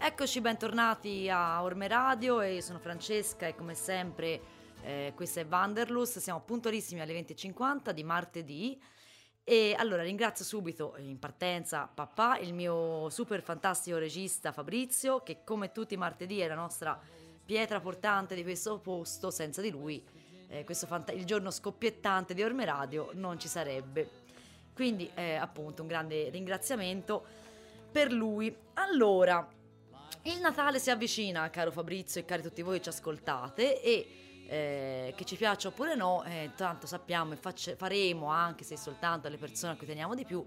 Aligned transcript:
Eccoci 0.00 0.40
bentornati 0.40 1.30
a 1.30 1.62
Orme 1.62 1.86
Radio. 1.86 2.40
E 2.40 2.60
sono 2.60 2.78
Francesca 2.78 3.46
e 3.46 3.54
come 3.54 3.74
sempre 3.74 4.40
eh, 4.82 5.12
questo 5.14 5.38
è 5.38 5.46
Wanderlust, 5.48 6.18
siamo 6.18 6.40
puntualissimi 6.40 7.00
alle 7.00 7.14
20.50 7.20 7.90
di 7.92 8.02
martedì. 8.02 8.82
E 9.44 9.76
allora 9.78 10.02
ringrazio 10.02 10.44
subito 10.44 10.94
in 10.98 11.18
partenza 11.18 11.86
papà, 11.86 12.36
il 12.38 12.52
mio 12.52 13.08
super 13.10 13.42
fantastico 13.42 13.96
regista 13.96 14.50
Fabrizio 14.50 15.22
che 15.22 15.44
come 15.44 15.72
tutti 15.72 15.94
i 15.94 15.96
martedì 15.96 16.40
è 16.40 16.48
la 16.48 16.54
nostra 16.54 17.00
pietra 17.44 17.80
portante 17.80 18.34
di 18.34 18.42
questo 18.42 18.78
posto, 18.78 19.30
senza 19.30 19.62
di 19.62 19.70
lui 19.70 20.04
eh, 20.48 20.64
fanta- 20.74 21.12
il 21.12 21.24
giorno 21.24 21.50
scoppiettante 21.50 22.34
di 22.34 22.42
Orme 22.42 22.64
Radio 22.64 23.10
non 23.14 23.38
ci 23.38 23.48
sarebbe. 23.48 24.26
Quindi 24.74 25.10
eh, 25.14 25.34
appunto 25.34 25.82
un 25.82 25.88
grande 25.88 26.30
ringraziamento 26.30 27.24
per 27.90 28.12
lui. 28.12 28.54
Allora, 28.74 29.46
il 30.22 30.40
Natale 30.40 30.78
si 30.78 30.90
avvicina, 30.90 31.48
caro 31.50 31.70
Fabrizio 31.70 32.20
e 32.20 32.24
cari 32.24 32.42
tutti 32.42 32.62
voi 32.62 32.76
che 32.76 32.84
ci 32.84 32.88
ascoltate 32.90 33.82
e 33.82 34.08
eh, 34.46 35.14
che 35.14 35.24
ci 35.24 35.36
piaccia 35.36 35.68
oppure 35.68 35.94
no, 35.94 36.24
eh, 36.24 36.50
tanto 36.56 36.86
sappiamo 36.86 37.34
e 37.34 37.36
facce- 37.36 37.76
faremo 37.76 38.26
anche 38.28 38.64
se 38.64 38.76
soltanto 38.76 39.26
alle 39.26 39.36
persone 39.36 39.72
a 39.72 39.76
cui 39.76 39.86
teniamo 39.86 40.14
di 40.14 40.24
più 40.24 40.44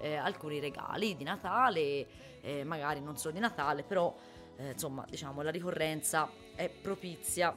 eh, 0.00 0.16
alcuni 0.16 0.60
regali 0.60 1.16
di 1.16 1.24
Natale, 1.24 2.40
eh, 2.40 2.64
magari 2.64 3.00
non 3.00 3.16
solo 3.16 3.34
di 3.34 3.40
Natale, 3.40 3.82
però 3.82 4.14
eh, 4.56 4.72
insomma 4.72 5.04
diciamo 5.08 5.42
la 5.42 5.50
ricorrenza 5.50 6.30
è 6.54 6.68
propizia. 6.68 7.56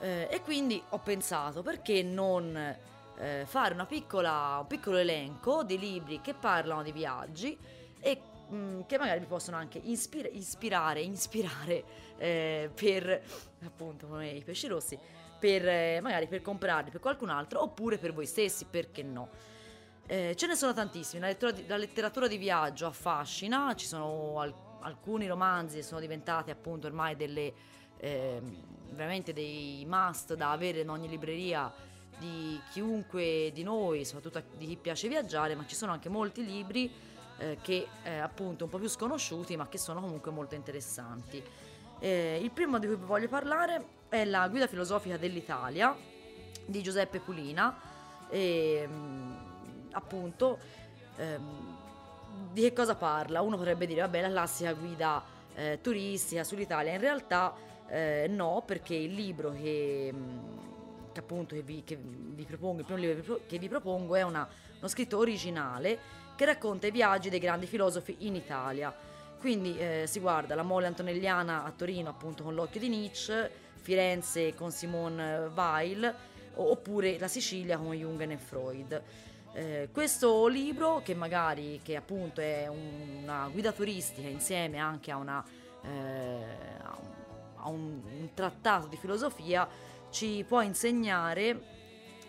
Eh, 0.00 0.28
e 0.30 0.40
quindi 0.40 0.82
ho 0.90 0.98
pensato 0.98 1.62
perché 1.62 2.02
non 2.02 2.56
eh, 3.18 3.44
fare 3.46 3.74
piccola, 3.86 4.56
un 4.60 4.66
piccolo 4.66 4.96
elenco 4.96 5.62
di 5.62 5.78
libri 5.78 6.22
che 6.22 6.32
parlano 6.32 6.82
di 6.82 6.90
viaggi 6.90 7.56
e 8.00 8.20
mh, 8.48 8.86
che 8.86 8.96
magari 8.96 9.20
vi 9.20 9.26
possono 9.26 9.58
anche 9.58 9.78
ispira- 9.78 10.28
ispirare, 10.28 11.02
ispirare 11.02 11.84
eh, 12.16 12.70
per 12.74 13.22
appunto 13.64 14.06
come 14.06 14.30
i 14.30 14.42
pesci 14.42 14.68
rossi, 14.68 14.98
per 15.38 15.68
eh, 15.68 16.00
magari 16.00 16.26
per 16.28 16.40
comprarli 16.40 16.90
per 16.90 17.00
qualcun 17.00 17.28
altro 17.28 17.62
oppure 17.62 17.98
per 17.98 18.14
voi 18.14 18.26
stessi, 18.26 18.64
perché 18.64 19.02
no? 19.02 19.28
Eh, 20.06 20.34
ce 20.34 20.46
ne 20.46 20.56
sono 20.56 20.72
tantissimi, 20.72 21.20
la 21.20 21.28
letteratura, 21.28 21.62
di, 21.62 21.68
la 21.68 21.76
letteratura 21.76 22.26
di 22.26 22.36
viaggio 22.38 22.86
affascina, 22.86 23.74
ci 23.76 23.86
sono 23.86 24.40
al- 24.40 24.54
alcuni 24.80 25.26
romanzi 25.26 25.76
che 25.76 25.82
sono 25.82 26.00
diventati 26.00 26.50
appunto 26.50 26.86
ormai 26.86 27.16
delle 27.16 27.52
ehm, 28.00 28.56
veramente 28.90 29.32
dei 29.32 29.84
must 29.88 30.34
da 30.34 30.50
avere 30.50 30.80
in 30.80 30.88
ogni 30.88 31.08
libreria 31.08 31.72
di 32.18 32.60
chiunque 32.70 33.50
di 33.52 33.62
noi, 33.62 34.04
soprattutto 34.04 34.42
di 34.56 34.66
chi 34.66 34.76
piace 34.76 35.08
viaggiare, 35.08 35.54
ma 35.54 35.64
ci 35.66 35.74
sono 35.74 35.92
anche 35.92 36.08
molti 36.08 36.44
libri 36.44 36.92
eh, 37.38 37.58
che 37.62 37.86
eh, 38.02 38.18
appunto 38.18 38.64
un 38.64 38.70
po' 38.70 38.78
più 38.78 38.88
sconosciuti, 38.88 39.56
ma 39.56 39.68
che 39.68 39.78
sono 39.78 40.00
comunque 40.00 40.30
molto 40.30 40.54
interessanti. 40.54 41.42
Eh, 41.98 42.38
il 42.42 42.50
primo 42.50 42.78
di 42.78 42.86
cui 42.86 42.96
vi 42.96 43.04
voglio 43.04 43.28
parlare 43.28 43.98
è 44.08 44.24
la 44.24 44.48
guida 44.48 44.66
filosofica 44.66 45.16
dell'Italia 45.16 45.96
di 46.66 46.82
Giuseppe 46.82 47.20
Pulina. 47.20 47.74
E, 48.28 48.86
mm, 48.86 49.32
appunto, 49.92 50.58
ehm, 51.16 51.78
di 52.52 52.60
che 52.60 52.72
cosa 52.72 52.94
parla? 52.94 53.40
Uno 53.40 53.56
potrebbe 53.56 53.86
dire, 53.86 54.02
vabbè, 54.02 54.20
la 54.20 54.28
classica 54.28 54.72
guida 54.74 55.22
eh, 55.54 55.78
turistica 55.80 56.44
sull'Italia. 56.44 56.92
In 56.92 57.00
realtà 57.00 57.54
eh, 57.90 58.26
no, 58.28 58.62
perché 58.64 58.94
il 58.94 59.12
libro 59.14 59.52
che, 59.52 60.10
mm, 60.12 60.38
che 61.12 61.20
appunto 61.20 61.54
che 61.54 61.62
vi, 61.62 61.82
che 61.84 61.98
vi 62.00 62.44
propongo, 62.44 62.80
il 62.80 62.84
primo 62.86 63.00
libro 63.00 63.40
che 63.46 63.58
vi 63.58 63.68
propongo 63.68 64.14
è 64.14 64.22
una- 64.22 64.48
uno 64.78 64.88
scritto 64.88 65.18
originale 65.18 65.98
che 66.36 66.44
racconta 66.46 66.86
i 66.86 66.90
viaggi 66.90 67.28
dei 67.28 67.38
grandi 67.40 67.66
filosofi 67.66 68.16
in 68.20 68.34
Italia. 68.36 68.94
Quindi 69.38 69.76
eh, 69.78 70.04
si 70.06 70.20
guarda 70.20 70.54
la 70.54 70.62
mole 70.62 70.86
antonelliana 70.86 71.64
a 71.64 71.70
Torino 71.72 72.10
appunto 72.10 72.42
con 72.44 72.54
l'occhio 72.54 72.80
di 72.80 72.88
Nietzsche, 72.88 73.50
Firenze 73.80 74.54
con 74.54 74.70
Simone 74.70 75.50
Weil 75.54 76.14
oppure 76.54 77.18
la 77.18 77.28
Sicilia 77.28 77.76
con 77.78 77.92
Jung 77.92 78.20
e 78.30 78.36
Freud. 78.36 79.02
Eh, 79.52 79.88
questo 79.92 80.46
libro 80.46 81.00
che 81.02 81.14
magari 81.14 81.80
che 81.82 81.96
appunto 81.96 82.40
è 82.40 82.68
una 82.68 83.48
guida 83.50 83.72
turistica 83.72 84.28
insieme 84.28 84.78
anche 84.78 85.10
a, 85.10 85.16
una, 85.16 85.44
eh, 85.82 85.88
a 85.88 86.96
un- 87.00 87.18
a 87.62 87.68
un, 87.68 88.00
un 88.04 88.30
trattato 88.34 88.86
di 88.86 88.96
filosofia 88.96 89.68
ci 90.10 90.44
può 90.46 90.60
insegnare 90.62 91.78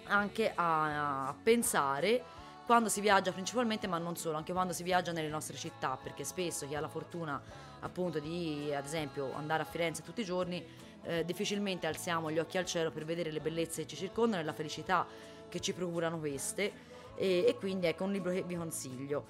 anche 0.06 0.52
a, 0.54 1.28
a 1.28 1.34
pensare 1.34 2.24
quando 2.66 2.90
si 2.90 3.02
viaggia 3.02 3.32
principalmente, 3.32 3.88
ma 3.88 3.98
non 3.98 4.16
solo, 4.16 4.38
anche 4.38 4.54
quando 4.54 4.72
si 4.72 4.84
viaggia 4.84 5.12
nelle 5.12 5.28
nostre 5.28 5.58
città, 5.58 5.98
perché 6.02 6.24
spesso 6.24 6.68
chi 6.68 6.76
ha 6.76 6.80
la 6.80 6.88
fortuna 6.88 7.42
appunto 7.82 8.20
di, 8.20 8.72
ad 8.74 8.86
esempio, 8.86 9.34
andare 9.34 9.64
a 9.64 9.66
Firenze 9.66 10.04
tutti 10.04 10.22
i 10.22 10.24
giorni, 10.24 10.64
eh, 11.04 11.26
difficilmente 11.26 11.88
alziamo 11.88 12.32
gli 12.32 12.40
occhi 12.40 12.58
al 12.58 12.66
cielo 12.66 12.92
per 12.92 13.04
vedere 13.04 13.32
le 13.32 13.40
bellezze 13.40 13.82
che 13.82 13.88
ci 13.88 13.96
circondano 13.96 14.42
e 14.42 14.46
la 14.46 14.54
felicità 14.54 15.06
che 15.50 15.60
ci 15.60 15.74
procurano 15.74 16.18
queste. 16.20 16.90
E, 17.16 17.46
e 17.48 17.56
quindi 17.58 17.88
ecco 17.88 18.06
un 18.06 18.12
libro 18.12 18.32
che 18.32 18.44
vi 18.44 18.56
consiglio. 18.56 19.26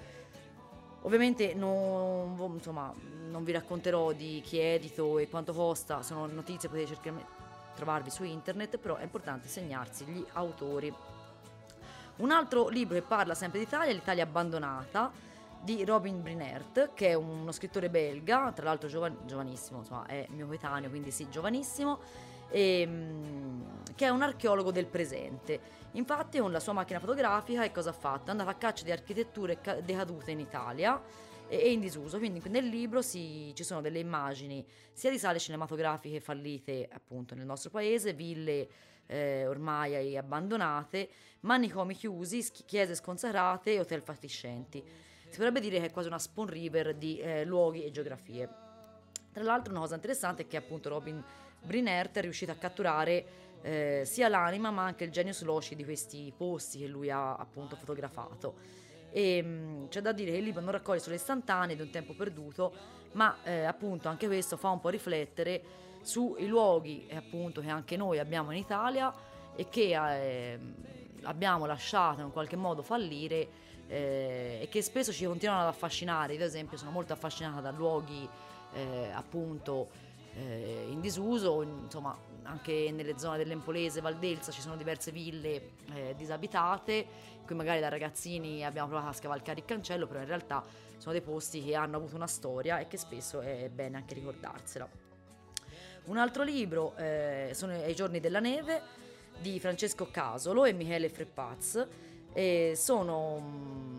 Ovviamente 1.02 1.54
non, 1.54 2.36
insomma, 2.54 2.92
non 3.28 3.44
vi 3.44 3.52
racconterò 3.52 4.12
di 4.12 4.40
chi 4.44 4.58
è 4.58 4.74
edito 4.74 5.18
e 5.18 5.28
quanto 5.28 5.52
costa, 5.52 6.02
sono 6.02 6.26
notizie 6.26 6.68
potete 6.68 6.94
cercare, 6.94 7.24
trovarvi 7.74 8.10
su 8.10 8.22
internet, 8.24 8.78
però 8.78 8.96
è 8.96 9.02
importante 9.02 9.48
segnarsi 9.48 10.04
gli 10.04 10.24
autori. 10.32 10.92
Un 12.16 12.30
altro 12.30 12.68
libro 12.68 12.94
che 12.94 13.02
parla 13.02 13.34
sempre 13.34 13.58
d'Italia 13.58 13.90
è 13.90 13.94
L'Italia 13.94 14.22
abbandonata 14.22 15.10
di 15.60 15.84
Robin 15.84 16.22
Brinert, 16.22 16.90
che 16.94 17.08
è 17.08 17.14
uno 17.14 17.52
scrittore 17.52 17.88
belga, 17.88 18.52
tra 18.52 18.64
l'altro 18.66 18.88
giova- 18.88 19.12
giovanissimo, 19.24 19.78
insomma 19.78 20.06
è 20.06 20.26
mio 20.30 20.46
coetaneo, 20.46 20.90
quindi 20.90 21.10
sì, 21.10 21.28
giovanissimo, 21.30 22.00
ehm, 22.52 23.92
che 23.94 24.06
è 24.06 24.08
un 24.08 24.22
archeologo 24.22 24.70
del 24.70 24.86
presente. 24.86 25.80
Infatti 25.92 26.38
con 26.38 26.52
la 26.52 26.60
sua 26.60 26.72
macchina 26.72 27.00
fotografica 27.00 27.62
che 27.62 27.72
cosa 27.72 27.90
ha 27.90 27.94
fatto? 27.94 28.28
È 28.28 28.30
andato 28.30 28.50
a 28.50 28.54
caccia 28.54 28.84
di 28.84 28.92
architetture 28.92 29.60
ca- 29.60 29.80
decadute 29.80 30.30
in 30.30 30.40
Italia 30.40 31.00
e 31.48 31.70
in 31.70 31.80
disuso, 31.80 32.16
quindi 32.16 32.40
nel 32.48 32.66
libro 32.66 33.02
si- 33.02 33.52
ci 33.54 33.62
sono 33.62 33.82
delle 33.82 33.98
immagini 33.98 34.64
sia 34.92 35.10
di 35.10 35.18
sale 35.18 35.38
cinematografiche 35.38 36.20
fallite 36.20 36.88
appunto 36.90 37.34
nel 37.34 37.44
nostro 37.44 37.68
paese, 37.68 38.14
ville 38.14 38.68
eh, 39.06 39.46
ormai 39.46 40.16
abbandonate, 40.16 41.10
manicomi 41.40 41.94
chiusi, 41.94 42.42
chiese 42.64 42.94
sconsacrate 42.94 43.74
e 43.74 43.80
hotel 43.80 44.00
fatiscenti. 44.00 44.82
Si 45.28 45.36
potrebbe 45.36 45.60
dire 45.60 45.78
che 45.78 45.86
è 45.86 45.90
quasi 45.90 46.08
una 46.08 46.18
spawn 46.18 46.46
river 46.46 46.94
di 46.94 47.18
eh, 47.18 47.44
luoghi 47.44 47.84
e 47.84 47.90
geografie. 47.90 48.48
Tra 49.32 49.42
l'altro 49.42 49.72
una 49.72 49.80
cosa 49.80 49.94
interessante 49.94 50.42
è 50.42 50.46
che 50.46 50.56
appunto 50.56 50.88
Robin 50.88 51.22
Brinert 51.62 52.16
è 52.18 52.20
riuscito 52.20 52.50
a 52.50 52.56
catturare 52.56 53.24
eh, 53.62 54.02
sia 54.04 54.28
l'anima 54.28 54.70
ma 54.70 54.84
anche 54.84 55.04
il 55.04 55.10
genius 55.10 55.42
loci 55.42 55.74
di 55.74 55.84
questi 55.84 56.32
posti 56.36 56.80
che 56.80 56.86
lui 56.86 57.10
ha 57.10 57.34
appunto 57.34 57.76
fotografato. 57.76 58.80
E 59.10 59.42
mh, 59.42 59.88
c'è 59.88 60.00
da 60.00 60.12
dire 60.12 60.32
che 60.32 60.38
il 60.38 60.44
libro 60.44 60.60
non 60.60 60.72
raccoglie 60.72 60.98
solo 60.98 61.14
istantanee 61.14 61.76
di 61.76 61.82
un 61.82 61.90
tempo 61.90 62.14
perduto, 62.14 62.72
ma 63.12 63.36
eh, 63.44 63.64
appunto 63.64 64.08
anche 64.08 64.26
questo 64.26 64.56
fa 64.56 64.70
un 64.70 64.80
po' 64.80 64.88
riflettere 64.88 65.62
sui 66.02 66.46
luoghi 66.46 67.06
eh, 67.06 67.16
appunto 67.16 67.60
che 67.60 67.68
anche 67.68 67.96
noi 67.96 68.18
abbiamo 68.18 68.50
in 68.50 68.58
Italia 68.58 69.12
e 69.54 69.68
che 69.68 69.94
eh, 69.94 70.58
abbiamo 71.22 71.66
lasciato 71.66 72.22
in 72.22 72.32
qualche 72.32 72.56
modo 72.56 72.82
fallire 72.82 73.48
eh, 73.86 74.58
e 74.62 74.68
che 74.68 74.82
spesso 74.82 75.12
ci 75.12 75.24
continuano 75.26 75.62
ad 75.62 75.68
affascinare. 75.68 76.32
Io 76.32 76.40
ad 76.40 76.46
esempio 76.46 76.76
sono 76.76 76.90
molto 76.90 77.12
affascinata 77.12 77.60
da 77.60 77.70
luoghi 77.70 78.28
eh, 78.74 79.10
appunto 79.12 79.88
eh, 80.34 80.86
in 80.88 81.00
disuso, 81.00 81.62
insomma 81.62 82.16
anche 82.44 82.90
nelle 82.92 83.18
zone 83.18 83.38
dell'Empolese, 83.38 84.00
Valdelsa 84.00 84.50
ci 84.50 84.60
sono 84.60 84.76
diverse 84.76 85.10
ville 85.12 85.70
eh, 85.94 86.14
disabitate, 86.16 87.06
cui 87.44 87.54
magari 87.54 87.80
da 87.80 87.88
ragazzini 87.88 88.64
abbiamo 88.64 88.88
provato 88.88 89.10
a 89.10 89.12
scavalcare 89.12 89.60
il 89.60 89.64
cancello, 89.64 90.06
però 90.06 90.20
in 90.20 90.26
realtà 90.26 90.64
sono 90.96 91.12
dei 91.12 91.22
posti 91.22 91.62
che 91.62 91.74
hanno 91.74 91.96
avuto 91.96 92.14
una 92.14 92.26
storia 92.26 92.78
e 92.78 92.86
che 92.86 92.96
spesso 92.96 93.40
è 93.40 93.68
bene 93.68 93.96
anche 93.96 94.14
ricordarsela. 94.14 94.88
Un 96.04 96.16
altro 96.16 96.42
libro 96.42 96.96
eh, 96.96 97.50
sono 97.54 97.74
I 97.84 97.94
giorni 97.94 98.18
della 98.18 98.40
neve 98.40 98.82
di 99.40 99.58
Francesco 99.60 100.08
Casolo 100.10 100.64
e 100.64 100.72
Michele 100.72 101.08
Freppaz. 101.08 101.86
E 102.34 102.72
sono 102.76 103.38
mm, 103.40 103.91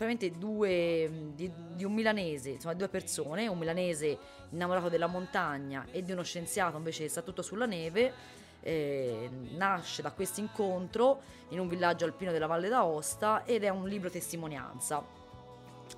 praticamente 0.00 0.30
due 0.38 1.10
di, 1.34 1.52
di, 1.74 1.84
un 1.84 1.92
milanese, 1.92 2.50
insomma 2.52 2.72
due 2.72 2.88
persone, 2.88 3.46
un 3.48 3.58
milanese 3.58 4.18
innamorato 4.48 4.88
della 4.88 5.06
montagna 5.06 5.84
e 5.90 6.02
di 6.02 6.12
uno 6.12 6.22
scienziato 6.22 6.78
invece 6.78 7.02
che 7.02 7.10
sta 7.10 7.20
tutto 7.20 7.42
sulla 7.42 7.66
neve. 7.66 8.38
Eh, 8.62 9.28
nasce 9.56 10.00
da 10.00 10.10
questo 10.12 10.40
incontro 10.40 11.20
in 11.48 11.60
un 11.60 11.68
villaggio 11.68 12.06
alpino 12.06 12.30
della 12.32 12.46
Valle 12.46 12.68
d'Aosta 12.68 13.44
ed 13.44 13.62
è 13.62 13.68
un 13.68 13.86
libro 13.86 14.08
testimonianza. 14.08 15.04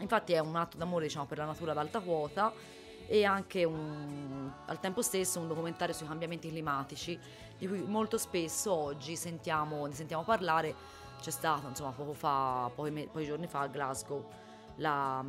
Infatti 0.00 0.32
è 0.32 0.40
un 0.40 0.56
atto 0.56 0.76
d'amore 0.76 1.04
diciamo, 1.04 1.26
per 1.26 1.38
la 1.38 1.44
natura 1.44 1.70
ad 1.70 1.78
alta 1.78 2.00
quota 2.00 2.52
e 3.06 3.24
anche 3.24 3.62
un, 3.62 4.50
al 4.66 4.80
tempo 4.80 5.02
stesso 5.02 5.38
un 5.38 5.46
documentario 5.46 5.94
sui 5.94 6.08
cambiamenti 6.08 6.48
climatici 6.48 7.16
di 7.56 7.68
cui 7.68 7.82
molto 7.82 8.18
spesso 8.18 8.72
oggi 8.72 9.14
sentiamo, 9.14 9.86
ne 9.86 9.94
sentiamo 9.94 10.24
parlare. 10.24 10.74
C'è 11.22 11.30
stato 11.30 11.68
insomma 11.68 11.92
poco 11.92 12.14
fa, 12.14 12.68
pochi, 12.74 13.08
pochi 13.10 13.24
giorni 13.24 13.46
fa 13.46 13.60
a 13.60 13.66
Glasgow 13.68 14.28
la, 14.76 15.24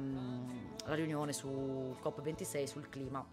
la 0.86 0.96
riunione 0.96 1.34
su 1.34 1.96
COP26 2.04 2.64
sul 2.64 2.90
clima. 2.90 3.24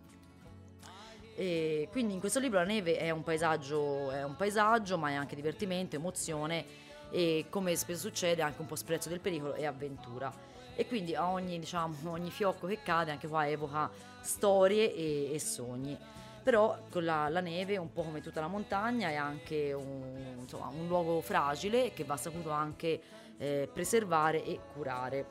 E 1.35 1.89
quindi 1.91 2.13
in 2.13 2.21
questo 2.21 2.39
libro 2.39 2.59
la 2.59 2.67
neve 2.67 2.99
è 2.99 3.09
un, 3.09 3.23
paesaggio, 3.23 4.11
è 4.11 4.23
un 4.25 4.37
paesaggio, 4.37 4.99
ma 4.99 5.09
è 5.09 5.15
anche 5.15 5.35
divertimento, 5.35 5.97
emozione 5.97 6.67
e 7.11 7.47
come 7.49 7.75
spesso 7.77 8.01
succede 8.01 8.43
anche 8.43 8.61
un 8.61 8.67
po' 8.67 8.77
sprezzo 8.77 9.09
del 9.09 9.21
pericolo 9.21 9.55
e 9.55 9.65
avventura 9.65 10.31
e 10.77 10.87
quindi 10.87 11.15
ogni, 11.15 11.59
diciamo, 11.59 11.95
ogni 12.13 12.31
fiocco 12.31 12.67
che 12.67 12.83
cade 12.83 13.11
anche 13.11 13.27
qua 13.27 13.49
evoca 13.49 13.91
storie 14.21 14.95
e, 14.95 15.33
e 15.33 15.41
sogni 15.41 15.99
però 16.43 16.79
con 16.91 17.05
la, 17.05 17.29
la, 17.29 17.41
neve 17.41 17.77
un 17.77 17.93
po' 17.93 18.03
come 18.03 18.21
tutta 18.21 18.41
la 18.41 18.47
montagna 18.47 19.09
è 19.09 19.15
anche 19.15 19.73
un, 19.73 20.37
insomma, 20.39 20.69
un 20.69 20.87
luogo 20.87 21.21
fragile 21.21 21.93
che 21.93 22.05
va 22.05 22.17
saputo 22.17 22.51
anche 22.51 23.01
eh, 23.37 23.69
preservare 23.73 24.45
e 24.45 24.59
curare. 24.73 25.27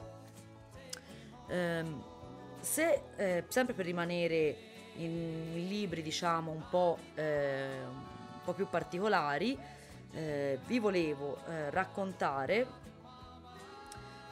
Ehm, 1.47 2.03
se 2.59 3.01
eh, 3.15 3.45
sempre 3.47 3.73
per 3.73 3.85
rimanere 3.85 4.55
in, 4.97 5.67
libri 5.67 6.01
diciamo 6.01 6.51
un 6.51 6.63
po', 6.69 6.97
eh, 7.15 7.79
un 7.83 8.43
po 8.43 8.53
più 8.53 8.67
particolari 8.69 9.57
eh, 10.11 10.59
vi 10.65 10.79
volevo 10.79 11.37
eh, 11.47 11.69
raccontare 11.69 12.67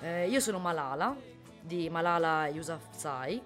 eh, 0.01 0.27
io 0.27 0.39
sono 0.39 0.59
Malala 0.59 1.15
di 1.62 1.89
Malala 1.89 2.47
Yousafzai 2.47 3.41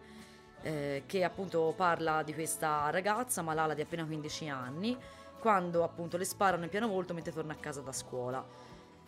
eh, 0.61 1.03
che 1.05 1.23
appunto 1.23 1.73
parla 1.75 2.23
di 2.23 2.33
questa 2.33 2.89
ragazza 2.89 3.41
Malala 3.41 3.73
di 3.73 3.81
appena 3.81 4.05
15 4.05 4.49
anni 4.49 4.97
quando 5.39 5.83
appunto 5.83 6.17
le 6.17 6.25
sparano 6.25 6.63
in 6.63 6.69
piano 6.69 6.87
volto 6.87 7.13
mentre 7.13 7.31
torna 7.31 7.53
a 7.53 7.57
casa 7.57 7.81
da 7.81 7.91
scuola. 7.91 8.43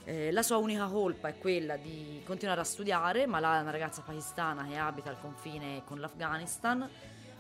Eh, 0.06 0.32
la 0.32 0.42
sua 0.42 0.58
unica 0.58 0.88
colpa 0.88 1.30
è 1.30 1.38
quella 1.38 1.78
di 1.78 2.22
continuare 2.26 2.60
a 2.60 2.66
studiare, 2.66 3.26
Malala 3.26 3.60
è 3.60 3.62
una 3.62 3.72
ragazza 3.72 4.02
pakistana 4.02 4.66
che 4.66 4.76
abita 4.76 5.10
al 5.10 5.20
confine 5.22 5.84
con 5.86 6.00
l'Afghanistan 6.00 6.90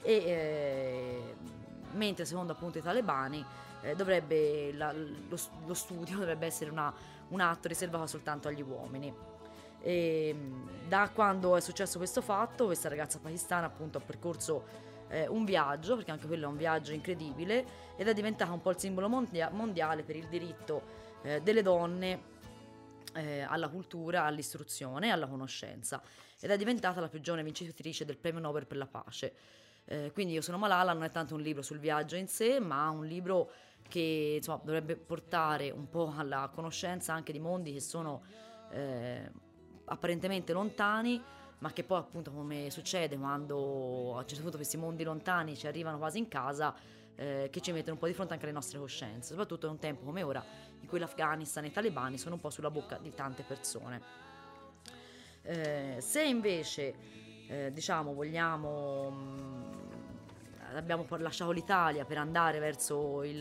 e 0.01 0.13
eh, 0.13 1.35
mentre 1.93 2.25
secondo 2.25 2.53
appunto 2.53 2.77
i 2.77 2.81
talebani 2.81 3.43
eh, 3.81 3.95
dovrebbe 3.95 4.71
la, 4.73 4.93
lo, 4.93 5.37
lo, 5.65 5.73
studio 5.73 6.17
dovrebbe 6.17 6.45
essere 6.45 6.69
una, 6.69 6.93
un 7.29 7.39
atto 7.39 7.67
riservato 7.67 8.07
soltanto 8.07 8.47
agli 8.47 8.61
uomini. 8.61 9.13
E 9.83 10.29
ehm, 10.29 10.87
da 10.87 11.11
quando 11.13 11.55
è 11.55 11.61
successo 11.61 11.97
questo 11.97 12.21
fatto, 12.21 12.65
questa 12.65 12.89
ragazza 12.89 13.19
pakistana 13.19 13.65
appunto 13.65 13.97
ha 13.97 14.01
percorso 14.01 14.65
eh, 15.09 15.27
un 15.27 15.43
viaggio, 15.43 15.95
perché 15.95 16.11
anche 16.11 16.25
quello 16.25 16.45
è 16.45 16.47
un 16.47 16.57
viaggio 16.57 16.93
incredibile, 16.93 17.65
ed 17.97 18.07
è 18.07 18.13
diventata 18.13 18.51
un 18.51 18.61
po' 18.61 18.71
il 18.71 18.79
simbolo 18.79 19.09
mondia- 19.09 19.49
mondiale 19.51 20.03
per 20.03 20.15
il 20.15 20.27
diritto 20.27 20.81
eh, 21.23 21.41
delle 21.41 21.61
donne 21.61 22.31
eh, 23.13 23.41
alla 23.41 23.67
cultura, 23.67 24.23
all'istruzione 24.23 25.07
e 25.07 25.09
alla 25.11 25.27
conoscenza. 25.27 26.01
Ed 26.39 26.49
è 26.49 26.57
diventata 26.57 26.99
la 26.99 27.07
più 27.07 27.21
giovane 27.21 27.43
vincitrice 27.43 28.05
del 28.05 28.17
premio 28.17 28.39
Nobel 28.39 28.65
per 28.65 28.77
la 28.77 28.87
pace. 28.87 29.33
Eh, 29.85 30.11
quindi 30.13 30.33
Io 30.33 30.41
sono 30.41 30.57
Malala 30.57 30.93
non 30.93 31.03
è 31.03 31.11
tanto 31.11 31.35
un 31.35 31.41
libro 31.41 31.61
sul 31.61 31.79
viaggio 31.79 32.15
in 32.15 32.27
sé, 32.27 32.59
ma 32.59 32.89
un 32.89 33.05
libro 33.05 33.51
che 33.87 34.35
insomma, 34.37 34.61
dovrebbe 34.63 34.95
portare 34.95 35.69
un 35.69 35.89
po' 35.89 36.13
alla 36.15 36.49
conoscenza 36.53 37.13
anche 37.13 37.31
di 37.31 37.39
mondi 37.39 37.73
che 37.73 37.81
sono 37.81 38.23
eh, 38.71 39.29
apparentemente 39.93 40.53
lontani, 40.53 41.21
ma 41.59 41.71
che 41.71 41.83
poi 41.83 41.99
appunto 41.99 42.31
come 42.31 42.69
succede 42.69 43.17
quando 43.17 44.15
a 44.15 44.19
un 44.19 44.27
certo 44.27 44.41
punto 44.41 44.57
questi 44.57 44.77
mondi 44.77 45.03
lontani 45.03 45.55
ci 45.55 45.67
arrivano 45.67 45.97
quasi 45.97 46.17
in 46.17 46.27
casa, 46.27 46.75
eh, 47.15 47.49
che 47.51 47.61
ci 47.61 47.71
mettono 47.71 47.93
un 47.93 47.99
po' 47.99 48.07
di 48.07 48.13
fronte 48.13 48.33
anche 48.33 48.45
alle 48.45 48.53
nostre 48.53 48.79
coscienze, 48.79 49.29
soprattutto 49.29 49.67
in 49.67 49.73
un 49.73 49.79
tempo 49.79 50.03
come 50.03 50.23
ora 50.23 50.43
in 50.79 50.87
cui 50.87 50.99
l'Afghanistan 50.99 51.63
e 51.63 51.67
i 51.67 51.71
talebani 51.71 52.17
sono 52.17 52.35
un 52.35 52.41
po' 52.41 52.49
sulla 52.49 52.69
bocca 52.69 52.97
di 52.97 53.13
tante 53.13 53.43
persone. 53.43 54.01
Eh, 55.43 55.97
se 55.99 56.23
invece 56.23 56.95
eh, 57.47 57.71
diciamo 57.73 58.13
vogliamo 58.13 59.09
mh, 59.09 59.15
mm, 59.15 60.75
abbiamo 60.75 61.05
lasciato 61.17 61.51
l'Italia 61.51 62.05
per 62.05 62.17
andare 62.17 62.59
verso 62.59 63.23
il, 63.23 63.35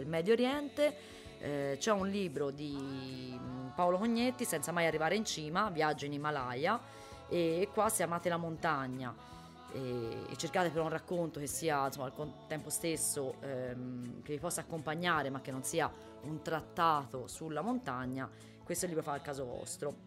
il 0.00 0.06
Medio 0.06 0.32
Oriente 0.32 0.96
eh, 1.40 1.76
c'è 1.78 1.92
un 1.92 2.08
libro 2.08 2.50
di 2.50 3.36
mm, 3.38 3.68
Paolo 3.74 3.98
Cognetti, 3.98 4.44
Senza 4.44 4.72
mai 4.72 4.86
arrivare 4.86 5.16
in 5.16 5.24
cima, 5.24 5.70
Viaggio 5.70 6.04
in 6.04 6.12
Himalaya, 6.12 6.80
e 7.28 7.68
qua 7.72 7.88
se 7.88 8.02
amate 8.02 8.28
la 8.28 8.38
montagna 8.38 9.14
e, 9.72 10.24
e 10.30 10.36
cercate 10.36 10.70
per 10.70 10.82
un 10.82 10.88
racconto 10.88 11.38
che 11.40 11.46
sia 11.46 11.86
insomma, 11.86 12.06
al 12.06 12.32
tempo 12.46 12.70
stesso 12.70 13.34
ehm, 13.40 14.22
che 14.22 14.32
vi 14.32 14.38
possa 14.38 14.62
accompagnare 14.62 15.30
ma 15.30 15.40
che 15.40 15.50
non 15.50 15.62
sia 15.62 15.90
un 16.22 16.42
trattato 16.42 17.26
sulla 17.26 17.60
montagna, 17.60 18.28
questo 18.64 18.86
libro 18.86 19.02
fa 19.02 19.14
il 19.14 19.22
caso 19.22 19.44
vostro. 19.44 20.06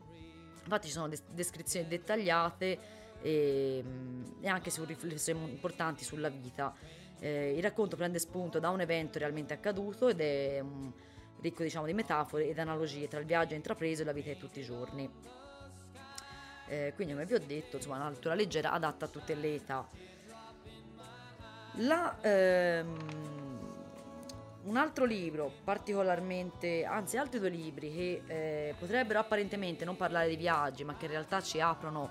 Infatti 0.64 0.88
ci 0.88 0.94
sono 0.94 1.08
des- 1.08 1.24
descrizioni 1.32 1.88
dettagliate 1.88 2.80
e, 3.22 3.84
mm, 3.86 4.24
e, 4.42 4.48
anche 4.48 4.70
su 4.70 4.84
riflessioni 4.84 5.50
importanti 5.50 6.04
sulla 6.04 6.30
vita. 6.30 6.74
Eh, 7.20 7.54
il 7.56 7.62
racconto 7.62 7.96
prende 7.96 8.20
spunto 8.20 8.60
da 8.60 8.70
un 8.70 8.82
evento 8.82 9.20
realmente 9.20 9.54
accaduto 9.54 10.10
ed 10.10 10.22
è 10.22 10.60
un 10.60 10.92
ricco 11.42 11.64
diciamo, 11.64 11.86
di 11.86 11.94
metafore 11.94 12.48
ed 12.48 12.60
analogie 12.60 13.08
tra 13.08 13.20
il 13.20 13.26
viaggio 13.26 13.56
intrapreso 13.56 14.04
e 14.04 14.06
la 14.06 14.14
vita 14.14 14.30
di 14.30 14.38
tutti 14.38 14.60
i 14.60 14.64
giorni. 14.64 15.10
Eh, 16.68 16.94
quindi 16.96 17.14
come 17.14 17.26
vi 17.26 17.34
ho 17.34 17.40
detto, 17.40 17.76
insomma, 17.78 17.98
una 17.98 18.10
lettura 18.10 18.34
leggera 18.34 18.72
adatta 18.72 19.06
a 19.06 19.08
tutte 19.10 19.36
le 19.36 19.56
età. 19.56 19.86
La, 21.76 22.18
ehm, 22.22 22.98
un 24.64 24.78
altro 24.78 25.06
libro 25.06 25.52
particolarmente, 25.64 26.86
anzi 26.86 27.18
altri 27.18 27.40
due 27.40 27.50
libri 27.50 27.92
che 27.94 28.22
eh, 28.28 28.76
potrebbero 28.78 29.20
apparentemente 29.20 29.84
non 29.84 29.98
parlare 29.98 30.30
di 30.30 30.36
viaggi, 30.36 30.84
ma 30.84 30.96
che 30.96 31.06
in 31.06 31.12
realtà 31.12 31.42
ci 31.42 31.60
aprono 31.60 32.10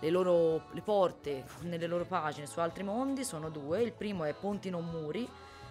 le, 0.00 0.10
loro, 0.10 0.64
le 0.72 0.80
porte 0.80 1.44
nelle 1.62 1.86
loro 1.86 2.04
pagine 2.04 2.46
su 2.46 2.58
altri 2.60 2.82
mondi, 2.82 3.22
sono 3.22 3.48
due. 3.48 3.82
Il 3.82 3.92
primo 3.92 4.24
è 4.24 4.32
Ponti 4.32 4.70
non 4.70 4.86
muri 4.86 5.28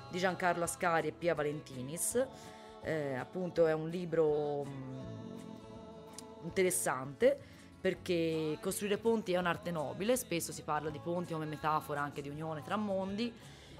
di 0.09 0.17
Giancarlo 0.17 0.63
Ascari 0.63 1.07
e 1.07 1.11
Pia 1.11 1.33
Valentinis 1.33 2.25
eh, 2.81 3.15
appunto 3.15 3.67
è 3.67 3.73
un 3.73 3.89
libro 3.89 4.63
mh, 4.63 4.69
mm, 4.69 4.99
interessante 6.43 7.37
perché 7.79 8.57
costruire 8.61 8.97
ponti 8.97 9.33
è 9.33 9.37
un'arte 9.37 9.71
nobile, 9.71 10.17
spesso 10.17 10.51
si 10.51 10.63
parla 10.63 10.89
di 10.89 10.99
ponti 10.99 11.33
come 11.33 11.45
metafora 11.45 12.01
anche 12.01 12.21
di 12.21 12.29
unione 12.29 12.61
tra 12.61 12.75
mondi 12.75 13.33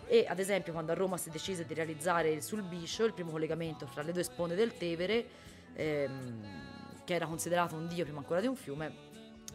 e 0.07 0.25
ad 0.27 0.39
esempio 0.39 0.73
quando 0.73 0.91
a 0.91 0.95
Roma 0.95 1.17
si 1.17 1.29
decise 1.29 1.65
di 1.65 1.73
realizzare 1.73 2.29
il 2.29 2.41
Sulbiscio, 2.41 3.05
il 3.05 3.13
primo 3.13 3.29
collegamento 3.29 3.85
fra 3.85 4.01
le 4.01 4.11
due 4.11 4.23
sponde 4.23 4.55
del 4.55 4.75
Tevere, 4.75 5.25
ehm, 5.73 7.03
che 7.03 7.13
era 7.13 7.27
considerato 7.27 7.75
un 7.75 7.87
dio 7.87 8.05
prima 8.05 8.19
ancora 8.19 8.41
di 8.41 8.47
un 8.47 8.55
fiume, 8.55 9.07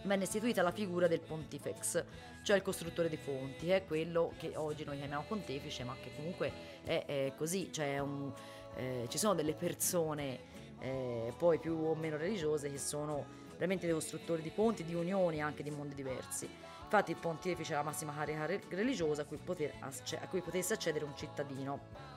venne 0.05 0.25
istituita 0.25 0.63
la 0.63 0.71
figura 0.71 1.09
del 1.09 1.21
pontifex, 1.21 2.05
cioè 2.45 2.57
il 2.57 2.63
costruttore 2.63 3.09
dei 3.09 3.19
ponti, 3.19 3.71
è 3.71 3.85
quello 3.85 4.33
che 4.39 4.53
oggi 4.55 4.85
noi 4.85 4.99
chiamiamo 4.99 5.25
pontefice, 5.27 5.83
ma 5.83 5.97
che 6.01 6.13
comunque 6.15 6.53
è, 6.85 7.05
è 7.05 7.33
così, 7.37 7.73
cioè 7.73 7.95
è 7.95 7.99
un, 7.99 8.33
eh, 8.77 9.07
ci 9.09 9.19
sono 9.19 9.35
delle 9.35 9.55
persone 9.55 10.53
eh, 10.81 11.33
poi 11.37 11.59
più 11.59 11.75
o 11.75 11.95
meno 11.95 12.17
religiose 12.17 12.71
che 12.71 12.79
sono 12.79 13.43
veramente 13.53 13.87
dei 13.87 13.95
costruttori 13.95 14.43
di 14.43 14.51
ponti, 14.51 14.85
di 14.85 14.95
unioni 14.95 15.41
anche 15.41 15.63
di 15.63 15.71
mondi 15.71 15.95
diversi. 15.95 16.49
Infatti 16.83 17.11
il 17.11 17.17
pontefice 17.17 17.73
è 17.73 17.77
la 17.77 17.83
massima 17.83 18.15
carica 18.15 18.47
religiosa 18.69 19.23
a 19.23 19.25
cui, 19.25 19.39
poter, 19.39 19.73
a 19.81 20.29
cui 20.29 20.43
potesse 20.43 20.75
accedere 20.75 21.05
un 21.05 21.17
cittadino. 21.17 22.13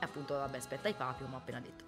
Appunto, 0.00 0.34
vabbè, 0.34 0.56
aspetta 0.56 0.88
i 0.88 0.94
papi, 0.94 1.22
come 1.22 1.36
ho 1.36 1.38
appena 1.38 1.60
detto. 1.60 1.84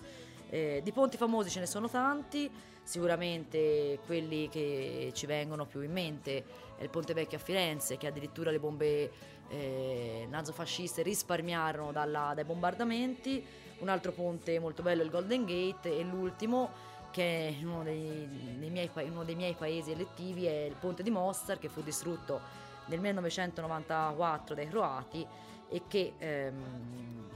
Eh, 0.48 0.80
di 0.82 0.92
ponti 0.92 1.18
famosi 1.18 1.50
ce 1.50 1.60
ne 1.60 1.66
sono 1.66 1.88
tanti, 1.88 2.50
sicuramente 2.82 3.98
quelli 4.06 4.48
che 4.48 5.10
ci 5.12 5.26
vengono 5.26 5.66
più 5.66 5.82
in 5.82 5.92
mente 5.92 6.44
è 6.78 6.84
il 6.84 6.88
Ponte 6.88 7.12
Vecchio 7.12 7.36
a 7.36 7.40
Firenze, 7.40 7.98
che 7.98 8.06
addirittura 8.06 8.50
le 8.50 8.58
bombe 8.58 9.10
eh, 9.48 10.26
nazofasciste 10.30 11.02
risparmiarono 11.02 11.92
dalla, 11.92 12.32
dai 12.34 12.44
bombardamenti 12.44 13.44
un 13.80 13.88
altro 13.88 14.12
ponte 14.12 14.58
molto 14.58 14.82
bello 14.82 15.02
è 15.02 15.04
il 15.04 15.10
Golden 15.10 15.44
Gate 15.44 15.96
e 15.96 16.02
l'ultimo 16.02 16.70
che 17.10 17.48
è 17.48 17.64
uno 17.64 17.82
dei, 17.82 18.56
dei 18.58 18.70
miei, 18.70 18.90
uno 18.94 19.24
dei 19.24 19.34
miei 19.34 19.54
paesi 19.54 19.92
elettivi 19.92 20.46
è 20.46 20.64
il 20.64 20.74
ponte 20.74 21.02
di 21.02 21.10
Mostar 21.10 21.58
che 21.58 21.68
fu 21.68 21.82
distrutto 21.82 22.40
nel 22.86 23.00
1994 23.00 24.54
dai 24.54 24.68
croati 24.68 25.26
e 25.68 25.82
che 25.86 26.14
ehm, 26.18 27.26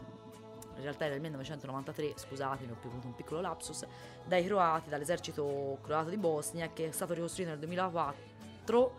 in 0.77 0.83
realtà 0.83 1.05
era 1.05 1.15
il 1.15 1.21
1993, 1.21 2.15
scusatemi, 2.17 2.73
ho 2.73 2.77
avuto 2.83 3.07
un 3.07 3.15
piccolo 3.15 3.41
lapsus, 3.41 3.87
dai 4.25 4.45
croati, 4.45 4.89
dall'esercito 4.89 5.79
croato 5.83 6.09
di 6.09 6.17
Bosnia, 6.17 6.71
che 6.73 6.89
è 6.89 6.91
stato 6.91 7.13
ricostruito 7.15 7.51
nel 7.51 7.61
2004 7.61 8.93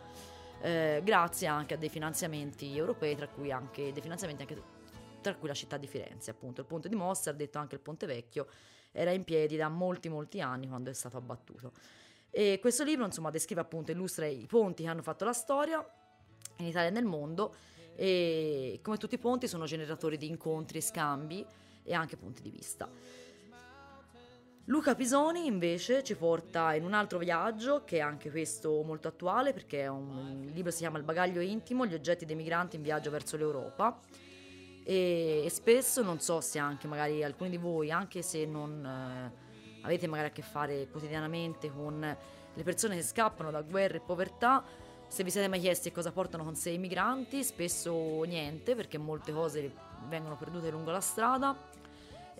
eh, 0.61 1.01
grazie 1.03 1.47
anche 1.47 1.73
a 1.73 1.77
dei 1.77 1.89
finanziamenti 1.89 2.77
europei, 2.77 3.15
tra 3.15 3.27
cui 3.27 3.51
anche 3.51 3.91
dei 3.91 4.01
finanziamenti 4.01 4.43
anche 4.43 4.61
tra 5.23 5.35
cui 5.35 5.47
la 5.47 5.53
città 5.53 5.77
di 5.77 5.87
Firenze, 5.87 6.31
appunto. 6.31 6.61
Il 6.61 6.67
ponte 6.67 6.89
di 6.89 6.95
Mossa, 6.95 7.31
detto 7.31 7.57
anche 7.57 7.75
il 7.75 7.81
Ponte 7.81 8.05
Vecchio, 8.05 8.47
era 8.91 9.11
in 9.11 9.23
piedi 9.23 9.57
da 9.57 9.69
molti 9.69 10.09
molti 10.09 10.39
anni 10.39 10.67
quando 10.67 10.91
è 10.91 10.93
stato 10.93 11.17
abbattuto. 11.17 11.71
E 12.29 12.59
questo 12.61 12.83
libro, 12.83 13.05
insomma, 13.05 13.29
descrive 13.29 13.61
appunto, 13.61 13.91
illustra 13.91 14.25
i 14.25 14.45
ponti 14.47 14.83
che 14.83 14.89
hanno 14.89 15.01
fatto 15.01 15.25
la 15.25 15.33
storia 15.33 15.83
in 16.57 16.67
Italia 16.67 16.89
e 16.89 16.91
nel 16.91 17.05
mondo 17.05 17.55
e 17.95 18.79
come 18.81 18.97
tutti 18.97 19.15
i 19.15 19.19
ponti 19.19 19.47
sono 19.47 19.65
generatori 19.65 20.17
di 20.17 20.27
incontri 20.27 20.81
scambi 20.81 21.45
e 21.83 21.93
anche 21.93 22.17
punti 22.17 22.41
di 22.41 22.49
vista. 22.49 22.89
Luca 24.67 24.95
Pisoni 24.95 25.45
invece 25.45 26.03
ci 26.03 26.15
porta 26.15 26.73
in 26.73 26.85
un 26.85 26.93
altro 26.93 27.17
viaggio 27.17 27.83
che 27.83 27.97
è 27.97 27.99
anche 27.99 28.31
questo 28.31 28.81
molto 28.83 29.09
attuale 29.09 29.51
perché 29.51 29.87
un, 29.87 30.45
il 30.47 30.53
libro 30.53 30.71
si 30.71 30.79
chiama 30.79 30.97
Il 30.97 31.03
bagaglio 31.03 31.41
intimo, 31.41 31.85
gli 31.85 31.93
oggetti 31.93 32.25
dei 32.25 32.35
migranti 32.35 32.77
in 32.77 32.81
viaggio 32.81 33.11
verso 33.11 33.35
l'Europa 33.35 33.99
e, 34.83 35.43
e 35.45 35.49
spesso 35.49 36.01
non 36.01 36.19
so 36.19 36.41
se 36.41 36.59
anche 36.59 36.87
magari 36.87 37.23
alcuni 37.23 37.49
di 37.49 37.57
voi, 37.57 37.91
anche 37.91 38.21
se 38.21 38.45
non 38.45 38.85
eh, 38.85 39.31
avete 39.81 40.07
magari 40.07 40.29
a 40.29 40.31
che 40.31 40.41
fare 40.41 40.87
quotidianamente 40.89 41.71
con 41.71 42.17
le 42.55 42.63
persone 42.63 42.95
che 42.95 43.03
scappano 43.03 43.51
da 43.51 43.61
guerra 43.61 43.97
e 43.97 44.01
povertà, 44.01 44.63
se 45.07 45.23
vi 45.23 45.29
siete 45.29 45.47
mai 45.47 45.59
chiesti 45.59 45.91
cosa 45.91 46.11
portano 46.11 46.43
con 46.43 46.55
sé 46.55 46.71
i 46.71 46.77
migranti, 46.77 47.43
spesso 47.43 48.23
niente 48.23 48.75
perché 48.75 48.97
molte 48.97 49.31
cose 49.31 49.73
vengono 50.07 50.35
perdute 50.35 50.69
lungo 50.69 50.91
la 50.91 51.01
strada 51.01 51.71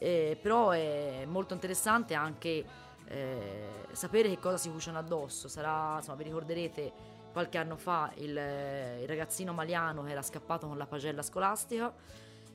eh, 0.03 0.37
però 0.39 0.71
è 0.71 1.23
molto 1.25 1.53
interessante 1.53 2.13
anche 2.13 2.65
eh, 3.05 3.67
sapere 3.91 4.27
che 4.27 4.37
cosa 4.37 4.57
si 4.57 4.69
cuciono 4.69 4.97
addosso. 4.97 5.47
Sarà, 5.47 5.95
insomma, 5.97 6.17
vi 6.17 6.23
ricorderete 6.23 6.91
qualche 7.31 7.57
anno 7.57 7.77
fa 7.77 8.11
il, 8.15 8.29
il, 8.29 9.07
ragazzino 9.07 9.53
maliano 9.53 10.03
che 10.03 10.11
era 10.11 10.21
scappato 10.21 10.67
con 10.67 10.77
la 10.77 10.85
pagella 10.85 11.21
scolastica 11.21 11.91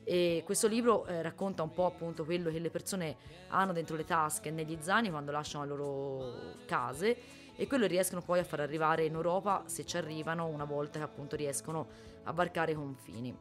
e 0.03 0.41
questo 0.45 0.67
libro 0.67 1.05
eh, 1.05 1.21
racconta 1.21 1.63
un 1.63 1.71
po' 1.71 1.85
appunto 1.85 2.25
quello 2.25 2.49
che 2.49 2.59
le 2.59 2.69
persone 2.69 3.15
hanno 3.49 3.73
dentro 3.73 3.95
le 3.95 4.05
tasche 4.05 4.49
e 4.49 4.51
negli 4.51 4.77
zaini 4.79 5.09
quando 5.09 5.31
lasciano 5.31 5.65
le 5.65 5.69
loro 5.69 6.33
case 6.65 7.17
e 7.55 7.67
quello 7.67 7.85
riescono 7.85 8.21
poi 8.21 8.39
a 8.39 8.43
far 8.43 8.61
arrivare 8.61 9.05
in 9.05 9.13
Europa 9.13 9.63
se 9.65 9.85
ci 9.85 9.97
arrivano 9.97 10.47
una 10.47 10.63
volta 10.63 10.99
che 10.99 11.05
appunto 11.05 11.35
riescono 11.35 11.87
a 12.23 12.31
varcare 12.31 12.71
i 12.71 12.75
confini. 12.75 13.37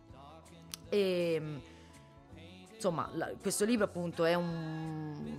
E, 0.89 1.43
insomma, 2.75 3.09
la, 3.15 3.33
questo 3.41 3.65
libro 3.65 3.85
appunto 3.85 4.25
è 4.25 4.35
un, 4.35 5.39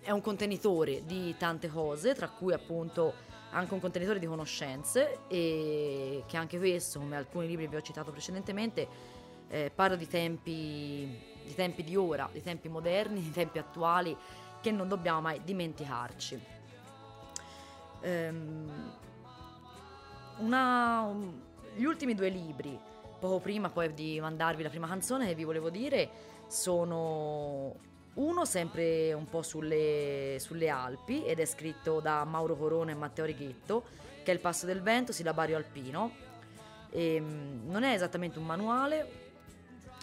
è 0.00 0.10
un 0.10 0.20
contenitore 0.20 1.04
di 1.04 1.34
tante 1.36 1.68
cose, 1.68 2.14
tra 2.14 2.28
cui 2.28 2.52
appunto 2.52 3.12
anche 3.50 3.74
un 3.74 3.80
contenitore 3.80 4.18
di 4.18 4.26
conoscenze 4.26 5.26
e 5.26 6.22
che 6.26 6.36
anche 6.36 6.58
questo, 6.58 7.00
come 7.00 7.16
alcuni 7.16 7.46
libri 7.46 7.66
vi 7.66 7.76
ho 7.76 7.80
citato 7.80 8.12
precedentemente, 8.12 9.18
eh, 9.50 9.70
parla 9.74 9.96
di 9.96 10.06
tempi, 10.06 11.18
di 11.44 11.54
tempi 11.54 11.82
di 11.82 11.96
ora, 11.96 12.28
di 12.32 12.42
tempi 12.42 12.68
moderni, 12.68 13.20
di 13.22 13.32
tempi 13.32 13.58
attuali 13.58 14.16
che 14.60 14.70
non 14.70 14.88
dobbiamo 14.88 15.20
mai 15.20 15.42
dimenticarci. 15.42 16.58
Um, 18.02 18.98
una, 20.38 21.00
um, 21.02 21.42
gli 21.74 21.84
ultimi 21.84 22.14
due 22.14 22.28
libri, 22.28 22.78
poco 23.18 23.40
prima 23.40 23.68
poi 23.68 23.92
di 23.92 24.18
mandarvi 24.20 24.62
la 24.62 24.70
prima 24.70 24.86
canzone 24.86 25.26
che 25.26 25.34
vi 25.34 25.44
volevo 25.44 25.68
dire, 25.68 26.08
sono 26.46 27.74
uno 28.14 28.44
sempre 28.44 29.12
un 29.12 29.26
po' 29.26 29.42
sulle, 29.42 30.36
sulle, 30.40 30.68
Alpi 30.68 31.24
ed 31.24 31.38
è 31.38 31.44
scritto 31.44 32.00
da 32.00 32.24
Mauro 32.24 32.56
Corona 32.56 32.90
e 32.90 32.94
Matteo 32.94 33.24
Righetto, 33.24 33.84
che 34.22 34.30
è 34.30 34.34
Il 34.34 34.40
Passo 34.40 34.66
del 34.66 34.80
Vento, 34.80 35.12
Silabario 35.12 35.56
Alpino. 35.56 36.28
E, 36.90 37.14
ehm, 37.14 37.62
non 37.66 37.82
è 37.82 37.92
esattamente 37.92 38.38
un 38.38 38.46
manuale, 38.46 39.29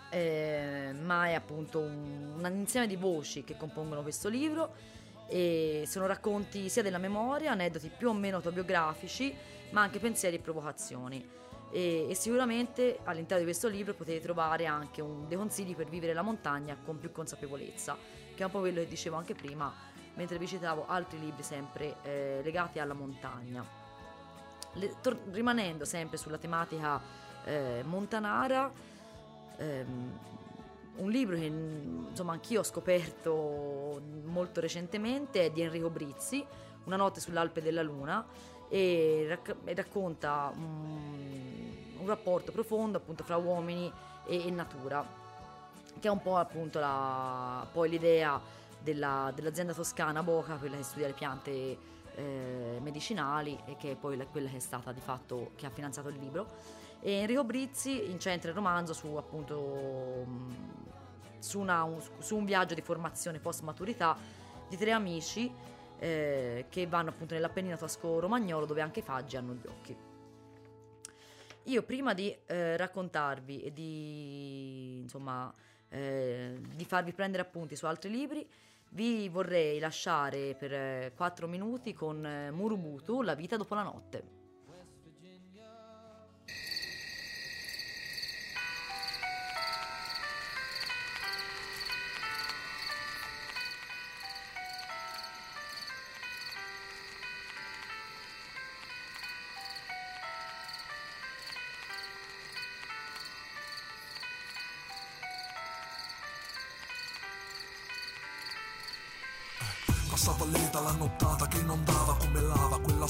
eh, 0.10 0.94
ma 1.02 1.28
è 1.28 1.34
appunto 1.34 1.80
un, 1.80 2.34
un 2.38 2.52
insieme 2.56 2.88
di 2.88 2.96
voci 2.96 3.44
che 3.44 3.58
compongono 3.58 4.02
questo 4.02 4.30
libro 4.30 4.74
e 5.28 5.84
sono 5.88 6.06
racconti 6.06 6.70
sia 6.70 6.82
della 6.82 6.98
memoria, 6.98 7.52
aneddoti 7.52 7.92
più 7.96 8.10
o 8.10 8.14
meno 8.14 8.38
autobiografici, 8.38 9.36
ma 9.72 9.82
anche 9.82 10.00
pensieri 10.00 10.38
e 10.38 10.40
provocazioni 10.40 11.36
e, 11.72 12.08
e, 12.10 12.16
sicuramente 12.16 13.00
all'interno 13.04 13.40
di 13.40 13.50
questo 13.50 13.68
libro 13.68 13.94
potete 13.94 14.22
trovare 14.22 14.66
anche 14.66 15.02
un, 15.02 15.28
dei 15.28 15.38
consigli 15.38 15.76
per 15.76 15.88
vivere 15.88 16.14
la 16.14 16.22
montagna 16.22 16.78
con 16.84 16.98
più 16.98 17.12
consapevolezza, 17.12 17.98
che 18.36 18.42
è 18.42 18.46
un 18.46 18.52
po' 18.52 18.60
quello 18.60 18.80
che 18.80 18.88
dicevo 18.88 19.18
anche 19.18 19.34
prima 19.34 19.74
mentre 20.16 20.40
vi 20.40 20.48
citavo 20.48 20.88
altri 20.88 21.20
libri 21.20 21.44
sempre 21.44 21.98
eh, 22.02 22.42
legati 22.44 22.80
alla 22.80 22.94
montagna. 22.94 23.64
Le, 24.74 24.96
tor- 25.00 25.20
rimanendo 25.32 25.86
sempre 25.86 26.18
sulla 26.18 26.40
tematica 26.40 27.00
eh, 27.46 27.84
montanara, 27.86 28.72
ehm, 29.58 30.20
un 30.98 31.12
libro 31.12 31.36
che 31.36 31.46
insomma 31.46 32.34
anch'io 32.34 32.62
ho 32.62 32.64
scoperto 32.64 34.02
molto 34.26 34.60
recentemente 34.60 35.46
è 35.46 35.52
di 35.52 35.62
Enrico 35.62 35.90
Brizzi, 35.90 36.46
Una 36.86 36.96
notte 36.96 37.20
sull'Alpe 37.20 37.62
della 37.62 37.82
Luna, 37.84 38.26
e, 38.70 39.26
rac- 39.28 39.56
e 39.64 39.74
racconta 39.74 40.52
um, 40.56 42.00
un 42.00 42.08
rapporto 42.08 42.52
profondo 42.52 42.98
appunto 42.98 43.24
fra 43.24 43.38
uomini 43.38 43.92
e, 44.26 44.48
e, 44.48 44.52
natura, 44.52 45.06
che 46.00 46.08
è 46.08 46.12
un 46.12 46.22
po' 46.22 46.38
appunto 46.38 46.80
la, 46.80 47.66
poi 47.72 47.90
l'idea 47.90 48.40
della, 48.80 49.32
dell'azienda 49.36 49.74
toscana 49.74 50.24
Boca, 50.24 50.56
quella 50.56 50.78
che 50.78 50.84
studia 50.84 51.08
le 51.08 51.14
piante 51.14 51.78
eh, 52.16 52.80
medicinali 52.82 53.58
e 53.66 53.76
che 53.78 53.92
è 53.92 53.96
poi 53.96 54.18
la, 54.18 54.26
quella 54.26 54.50
che 54.50 54.58
è 54.58 54.62
stata 54.62 54.92
di 54.92 55.02
fatto 55.02 55.52
che 55.56 55.66
ha 55.66 55.70
finanziato 55.70 56.10
il 56.10 56.18
libro. 56.18 56.86
E 57.08 57.22
Enrico 57.22 57.46
Brizzi 57.46 58.12
incentra 58.12 58.50
il 58.50 58.56
romanzo 58.58 58.92
su 58.92 59.16
appunto 59.16 60.26
su, 61.40 61.58
una, 61.58 61.84
un, 61.84 62.02
su 62.18 62.36
un 62.36 62.44
viaggio 62.44 62.74
di 62.74 62.82
formazione 62.82 63.40
post 63.40 63.62
maturità 63.62 64.18
di 64.68 64.76
tre 64.76 64.92
amici 64.92 65.50
eh, 66.00 66.66
che 66.68 66.86
vanno 66.86 67.12
appunto 67.12 67.34
nell'Appennino 67.34 67.78
tosco-romagnolo 67.78 68.66
dove 68.66 68.82
anche 68.82 69.00
i 69.00 69.04
faggi 69.04 69.38
hanno 69.38 69.54
gli 69.54 69.66
occhi. 69.68 69.96
Io 71.64 71.84
prima 71.84 72.14
di 72.14 72.38
eh, 72.46 72.76
raccontarvi 72.76 73.62
e 73.62 73.72
di, 73.72 75.00
insomma, 75.04 75.50
eh, 75.88 76.60
di 76.76 76.84
farvi 76.84 77.14
prendere 77.14 77.42
appunti 77.42 77.78
su 77.78 77.86
altri 77.86 78.10
libri, 78.10 78.46
vi 78.90 79.30
vorrei 79.30 79.80
lasciare 79.80 80.56
per 80.56 81.14
4 81.14 81.46
eh, 81.46 81.50
minuti 81.50 81.94
con 81.94 82.26
eh, 82.26 82.52
Murubutu, 82.52 83.22
La 83.22 83.34
vita 83.34 83.56
dopo 83.56 83.76
la 83.76 83.84
notte. 83.84 84.37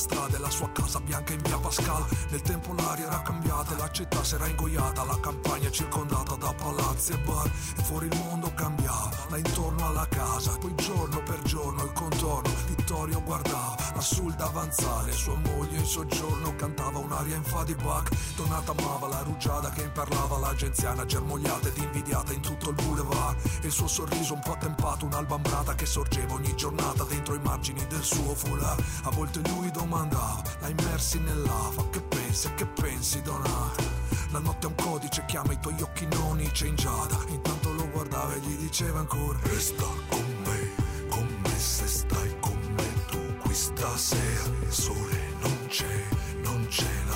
Lava 0.07 0.27
quella 0.27 0.27
strada 0.27 0.37
e 0.37 0.39
la 0.39 0.49
sua 0.49 0.69
casa 0.71 0.99
bianca 0.99 1.33
in 1.33 1.41
via 1.41 1.57
Pascal. 1.57 2.05
Nel 2.29 2.41
tempo 2.41 2.73
l'aria 2.73 3.07
era 3.07 3.21
cambiata 3.21 3.75
e 3.75 3.77
la 3.77 3.91
città 3.91 4.23
si 4.23 4.35
era 4.35 4.47
ingoiata, 4.47 5.03
la 5.03 5.19
campagna 5.19 5.69
circondata 5.69 6.35
da 6.35 6.53
palazzi 6.53 7.11
e 7.11 7.17
bar 7.19 7.51
e 7.77 7.83
fuori 7.83 8.07
il 8.07 8.17
mondo 8.17 8.51
cambiava, 8.53 9.25
là 9.29 9.37
intorno 9.37 9.87
alla 9.87 10.07
casa. 10.07 10.57
Poi 10.57 10.73
giorno 10.75 11.21
per 11.23 11.41
giorno 11.43 11.83
il 11.83 11.91
contorno, 12.87 13.17
Vittorio 13.17 13.21
guardava 13.21 13.75
il 13.97 14.33
davanzale, 14.35 15.11
sua 15.11 15.35
moglie 15.35 15.77
in 15.77 15.85
soggiorno 15.85 16.55
cantava 16.55 16.99
un'aria 16.99 17.35
in 17.35 17.43
fa 17.43 17.63
di 17.63 17.75
Bach. 17.75 18.09
Donata 18.35 18.71
amava 18.71 19.07
la 19.07 19.21
rugiada 19.23 19.69
che 19.71 19.81
imparlava 19.81 20.37
l'agenziana 20.37 21.05
germogliata 21.05 21.67
ed 21.67 21.77
invidiata 21.77 22.31
in 22.31 22.39
tutto 22.39 22.69
il 22.69 22.75
boulevard. 22.75 23.37
E 23.61 23.67
il 23.67 23.71
suo 23.71 23.87
sorriso 23.87 24.35
un 24.35 24.39
po' 24.39 24.53
attempato, 24.53 25.05
un'alba 25.05 25.35
ambrata 25.35 25.75
che 25.75 25.85
sorgeva 25.85 26.35
ogni 26.35 26.55
giornata 26.55 27.03
dentro 27.03 27.35
i 27.35 27.39
margini 27.39 27.85
del 27.87 28.03
suo 28.03 28.33
foulard 28.33 28.81
A 29.03 29.09
volte 29.09 29.41
lui 29.49 29.69
domandava, 29.71 30.41
la 30.59 30.69
immersi 30.69 31.19
nell'ava 31.19 31.83
Che 31.89 32.01
pensi, 32.01 32.53
che 32.53 32.65
pensi 32.65 33.21
Donato? 33.21 33.83
La 34.31 34.39
notte 34.39 34.67
è 34.67 34.69
un 34.69 34.75
codice, 34.75 35.25
chiama 35.25 35.51
i 35.53 35.59
tuoi 35.59 35.81
occhi 35.81 36.07
non 36.11 36.39
i 36.39 36.53
cengiata 36.53 37.17
Intanto 37.27 37.73
lo 37.73 37.89
guardava 37.89 38.33
e 38.33 38.39
gli 38.39 38.55
diceva 38.55 38.99
ancora 38.99 39.37
Resta 39.43 39.85
con 40.09 40.25
me, 40.45 41.59
se 41.59 41.87
stai 41.87 42.29
con 42.29 42.31
me 42.31 42.36
tu 42.36 42.36
stasera 43.77 44.49
Il 44.61 44.71
sole 44.71 45.19
non 45.41 45.57
c'è, 45.67 45.85
non 46.43 46.65
c'è 46.67 47.06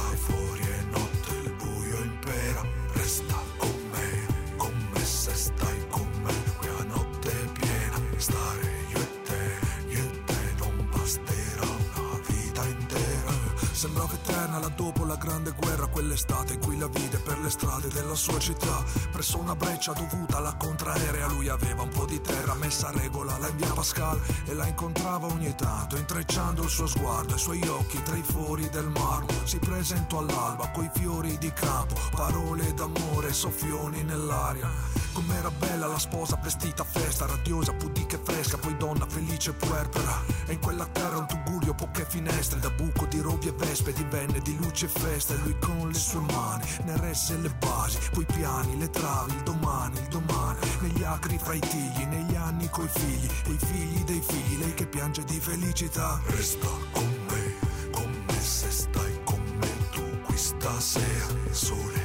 alla 14.55 15.15
grande 15.17 15.51
guerra 15.51 15.87
quell'estate 15.87 16.53
in 16.53 16.59
cui 16.59 16.77
la 16.77 16.87
vide 16.87 17.17
per 17.17 17.39
le 17.39 17.49
strade 17.49 17.89
della 17.89 18.15
sua 18.15 18.39
città. 18.39 18.83
Presso 19.11 19.37
una 19.37 19.55
breccia 19.55 19.93
dovuta 19.93 20.37
alla 20.37 20.55
contraerea, 20.55 21.27
lui 21.27 21.47
aveva 21.47 21.83
un 21.83 21.89
po' 21.89 22.05
di 22.05 22.19
terra 22.21 22.53
messa 22.55 22.87
a 22.87 22.91
regola, 22.91 23.37
la 23.37 23.49
via 23.49 23.71
Pascal 23.73 24.19
e 24.45 24.53
la 24.53 24.67
incontrava 24.67 25.27
ogni 25.27 25.53
tanto, 25.55 25.97
intrecciando 25.97 26.63
il 26.63 26.69
suo 26.69 26.87
sguardo, 26.87 27.35
i 27.35 27.39
suoi 27.39 27.61
occhi 27.67 28.01
tra 28.03 28.15
i 28.15 28.23
fori 28.23 28.69
del 28.69 28.87
marmo. 28.87 29.27
Si 29.43 29.59
presentò 29.59 30.19
all'alba 30.19 30.69
coi 30.69 30.89
fiori 30.93 31.37
di 31.37 31.51
campo, 31.53 31.95
parole 32.11 32.73
d'amore, 32.73 33.33
soffioni 33.33 34.03
nell'aria. 34.03 34.69
Com'era 35.13 35.51
bella 35.51 35.87
la 35.87 35.99
sposa 35.99 36.39
vestita 36.41 36.83
a 36.83 36.85
festa, 36.85 37.25
radiosa, 37.25 37.73
pudica 37.73 38.15
e 38.15 38.21
fresca, 38.23 38.57
poi 38.57 38.77
donna 38.77 39.05
felice 39.05 39.49
e 39.49 39.53
puerpera. 39.53 40.23
E 40.45 40.53
in 40.53 40.59
quella 40.59 40.85
terra 40.85 41.17
un 41.17 41.27
tugurio, 41.27 41.73
poche 41.73 42.05
finestre, 42.07 42.59
da 42.59 42.69
buco 42.69 43.05
di 43.05 43.19
rovi 43.19 43.49
e 43.49 43.51
vespe, 43.51 43.91
divenne 43.91 44.39
di 44.41 44.55
luce 44.57 44.85
e 44.85 44.89
festa. 44.89 45.33
Lui 45.43 45.55
con 45.59 45.87
le 45.87 45.93
sue 45.93 46.21
mani 46.21 46.63
ne 46.85 46.97
resse 46.97 47.37
le 47.37 47.49
basi, 47.59 47.97
poi 48.11 48.25
piani, 48.25 48.77
le 48.77 48.89
travi, 48.89 49.33
il 49.33 49.43
domani, 49.43 49.99
il 49.99 50.07
domani. 50.07 50.59
Negli 50.81 51.03
acri 51.03 51.37
fra 51.37 51.53
i 51.53 51.59
tigli, 51.59 52.03
negli 52.05 52.35
anni 52.35 52.69
coi 52.69 52.87
figli, 52.87 53.29
e 53.45 53.51
i 53.51 53.57
figli 53.57 54.03
dei 54.03 54.21
figli, 54.21 54.59
lei 54.59 54.73
che 54.73 54.87
piange 54.87 55.23
di 55.23 55.39
felicità. 55.39 56.19
Resta 56.25 56.67
con 56.91 57.09
me, 57.29 57.55
come 57.91 58.41
se 58.41 58.69
stai 58.71 59.19
con 59.23 59.41
me 59.59 59.89
tu 59.91 60.21
qui 60.25 60.37
stasera. 60.37 61.27
Il 61.45 61.55
sole 61.55 62.00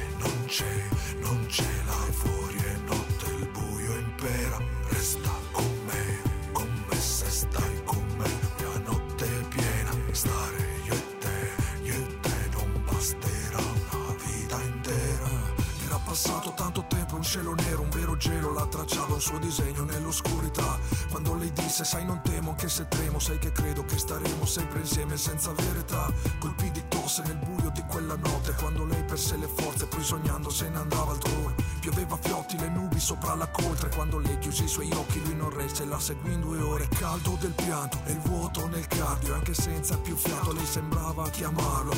passato 16.27 16.51
tanto 16.51 16.83
tempo, 16.87 17.15
un 17.15 17.23
cielo 17.23 17.55
nero, 17.55 17.81
un 17.81 17.89
vero 17.89 18.17
gelo, 18.17 18.51
la 18.51 18.65
tracciava 18.65 19.13
un 19.13 19.21
suo 19.21 19.39
disegno 19.39 19.85
nell'oscurità. 19.85 20.77
Quando 21.09 21.33
lei 21.35 21.53
disse, 21.53 21.85
sai 21.85 22.05
non 22.05 22.19
temo, 22.21 22.49
anche 22.49 22.67
se 22.67 22.85
tremo, 22.89 23.17
sai 23.17 23.39
che 23.39 23.53
credo 23.53 23.85
che 23.85 23.97
staremo 23.97 24.45
sempre 24.45 24.79
insieme 24.79 25.15
senza 25.15 25.53
verità. 25.53 26.11
Colpi 26.39 26.69
di 26.71 26.83
tosse 26.89 27.23
nel 27.25 27.37
buio 27.37 27.69
di 27.69 27.81
quella 27.87 28.17
notte, 28.17 28.53
quando 28.59 28.83
lei 28.83 29.03
perse 29.05 29.37
le 29.37 29.47
forze, 29.47 29.85
poi 29.85 30.03
sognando 30.03 30.49
se 30.49 30.67
ne 30.67 30.79
andava 30.79 31.11
altrove. 31.11 31.55
Pioveva 31.79 32.17
fiotti 32.17 32.57
le 32.57 32.69
nubi 32.69 32.99
sopra 32.99 33.33
la 33.35 33.47
coltre, 33.47 33.89
quando 33.95 34.19
lei 34.19 34.37
chiuse 34.39 34.65
i 34.65 34.67
suoi 34.67 34.91
occhi, 34.91 35.23
lui 35.23 35.35
non 35.35 35.49
resse, 35.49 35.85
la 35.85 35.99
seguì 35.99 36.33
in 36.33 36.41
due 36.41 36.59
ore. 36.59 36.89
Caldo 36.89 37.37
del 37.39 37.53
pianto 37.53 37.99
e 38.03 38.11
il 38.11 38.19
vuoto 38.19 38.67
nel 38.67 38.87
cardio, 38.87 39.33
anche 39.33 39.53
senza 39.53 39.97
più 39.97 40.17
fiato, 40.17 40.51
lei 40.51 40.65
sembrava 40.65 41.29
chiamarlo. 41.29 41.93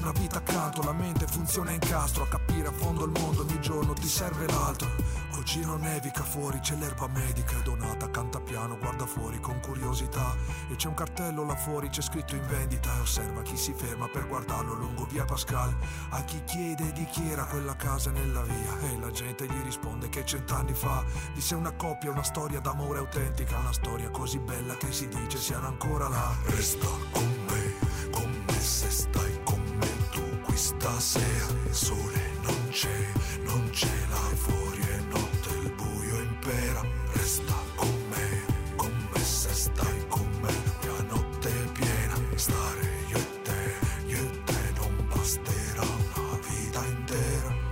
Una 0.00 0.12
vita 0.12 0.38
accanto, 0.38 0.82
la 0.82 0.92
mente 0.92 1.26
funziona 1.26 1.72
in 1.72 1.80
castro, 1.80 2.22
a 2.22 2.28
capire 2.28 2.43
a 2.66 2.72
fondo 2.72 3.04
il 3.04 3.10
mondo 3.10 3.42
ogni 3.42 3.60
giorno 3.60 3.92
ti 3.92 4.06
serve 4.06 4.46
l'altro. 4.46 4.88
Oggi 5.36 5.64
non 5.64 5.80
nevica 5.80 6.22
fuori, 6.22 6.60
c'è 6.60 6.76
l'erba 6.76 7.08
medica 7.08 7.58
e 7.58 7.62
Donata 7.62 8.08
canta 8.10 8.40
piano, 8.40 8.78
guarda 8.78 9.04
fuori 9.04 9.40
con 9.40 9.60
curiosità. 9.60 10.34
E 10.70 10.76
c'è 10.76 10.88
un 10.88 10.94
cartello 10.94 11.44
là 11.44 11.56
fuori, 11.56 11.88
c'è 11.88 12.00
scritto 12.00 12.34
in 12.34 12.46
vendita 12.46 12.96
e 12.96 13.00
osserva 13.00 13.42
chi 13.42 13.56
si 13.56 13.72
ferma 13.74 14.08
per 14.08 14.26
guardarlo 14.26 14.74
lungo 14.74 15.04
via 15.06 15.24
Pascal. 15.24 15.76
A 16.10 16.22
chi 16.24 16.42
chiede 16.44 16.92
di 16.92 17.04
chi 17.06 17.28
era 17.28 17.44
quella 17.44 17.76
casa 17.76 18.10
nella 18.10 18.42
via 18.42 18.78
e 18.80 18.98
la 18.98 19.10
gente 19.10 19.46
gli 19.46 19.62
risponde 19.62 20.08
che 20.08 20.24
cent'anni 20.24 20.72
fa 20.72 21.04
visse 21.34 21.54
una 21.54 21.72
coppia, 21.72 22.10
una 22.10 22.22
storia 22.22 22.60
d'amore 22.60 23.00
autentica, 23.00 23.58
una 23.58 23.72
storia 23.72 24.10
così 24.10 24.38
bella 24.38 24.76
che 24.76 24.92
si 24.92 25.08
dice 25.08 25.38
siano 25.38 25.66
ancora 25.66 26.08
là. 26.08 26.34
Resta 26.46 26.88
con 27.10 27.44
me, 27.48 28.10
come 28.10 28.60
se 28.60 28.90
stai 28.90 29.40
con 29.42 29.62
me 29.78 30.08
tu 30.10 30.40
qui 30.42 30.56
stasera. 30.56 31.52
Sole 31.70 32.33
c'è, 32.74 33.06
non 33.44 33.70
c'è 33.70 34.06
là 34.08 34.16
fuori 34.34 34.80
è 34.80 34.98
notte, 35.08 35.48
il 35.62 35.70
buio 35.74 36.18
impera. 36.18 36.82
Resta 37.12 37.54
con 37.76 38.04
me, 38.08 38.74
come 38.74 39.18
se 39.20 39.54
stai 39.54 40.06
con 40.08 40.28
me. 40.40 40.52
La 40.82 41.02
notte 41.02 41.48
è 41.48 41.72
piena, 41.72 42.16
stare 42.34 42.80
io 43.10 43.16
e 43.16 43.42
te, 43.42 43.76
io 44.06 44.18
e 44.18 44.44
te 44.44 44.72
non 44.76 45.06
basterà 45.06 45.82
una 45.82 46.38
vita 46.48 46.84
intera. 46.84 47.62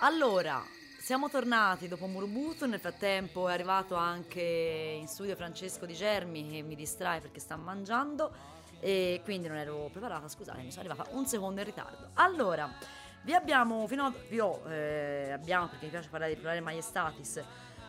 Allora, 0.00 0.64
siamo 1.08 1.30
tornati 1.30 1.88
dopo 1.88 2.06
Murbuto, 2.06 2.66
nel 2.66 2.80
frattempo 2.80 3.48
è 3.48 3.54
arrivato 3.54 3.94
anche 3.94 4.42
in 5.00 5.06
studio 5.08 5.34
Francesco 5.36 5.86
Di 5.86 5.94
Germi 5.94 6.50
che 6.50 6.60
mi 6.60 6.74
distrae 6.74 7.20
perché 7.20 7.40
sta 7.40 7.56
mangiando 7.56 8.30
e 8.78 9.22
quindi 9.24 9.48
non 9.48 9.56
ero 9.56 9.88
preparata, 9.90 10.28
scusate, 10.28 10.60
mi 10.60 10.70
sono 10.70 10.86
arrivata 10.86 11.08
un 11.16 11.24
secondo 11.24 11.60
in 11.60 11.66
ritardo. 11.66 12.10
Allora, 12.12 12.70
vi 13.22 13.32
abbiamo, 13.32 13.86
fino 13.86 14.04
a, 14.04 14.12
vi 14.28 14.38
ho, 14.38 14.60
eh, 14.68 15.30
abbiamo, 15.32 15.68
perché 15.68 15.86
mi 15.86 15.92
piace 15.92 16.10
parlare 16.10 16.34
di 16.34 16.38
plurale 16.38 16.60
maiestatis, 16.60 17.42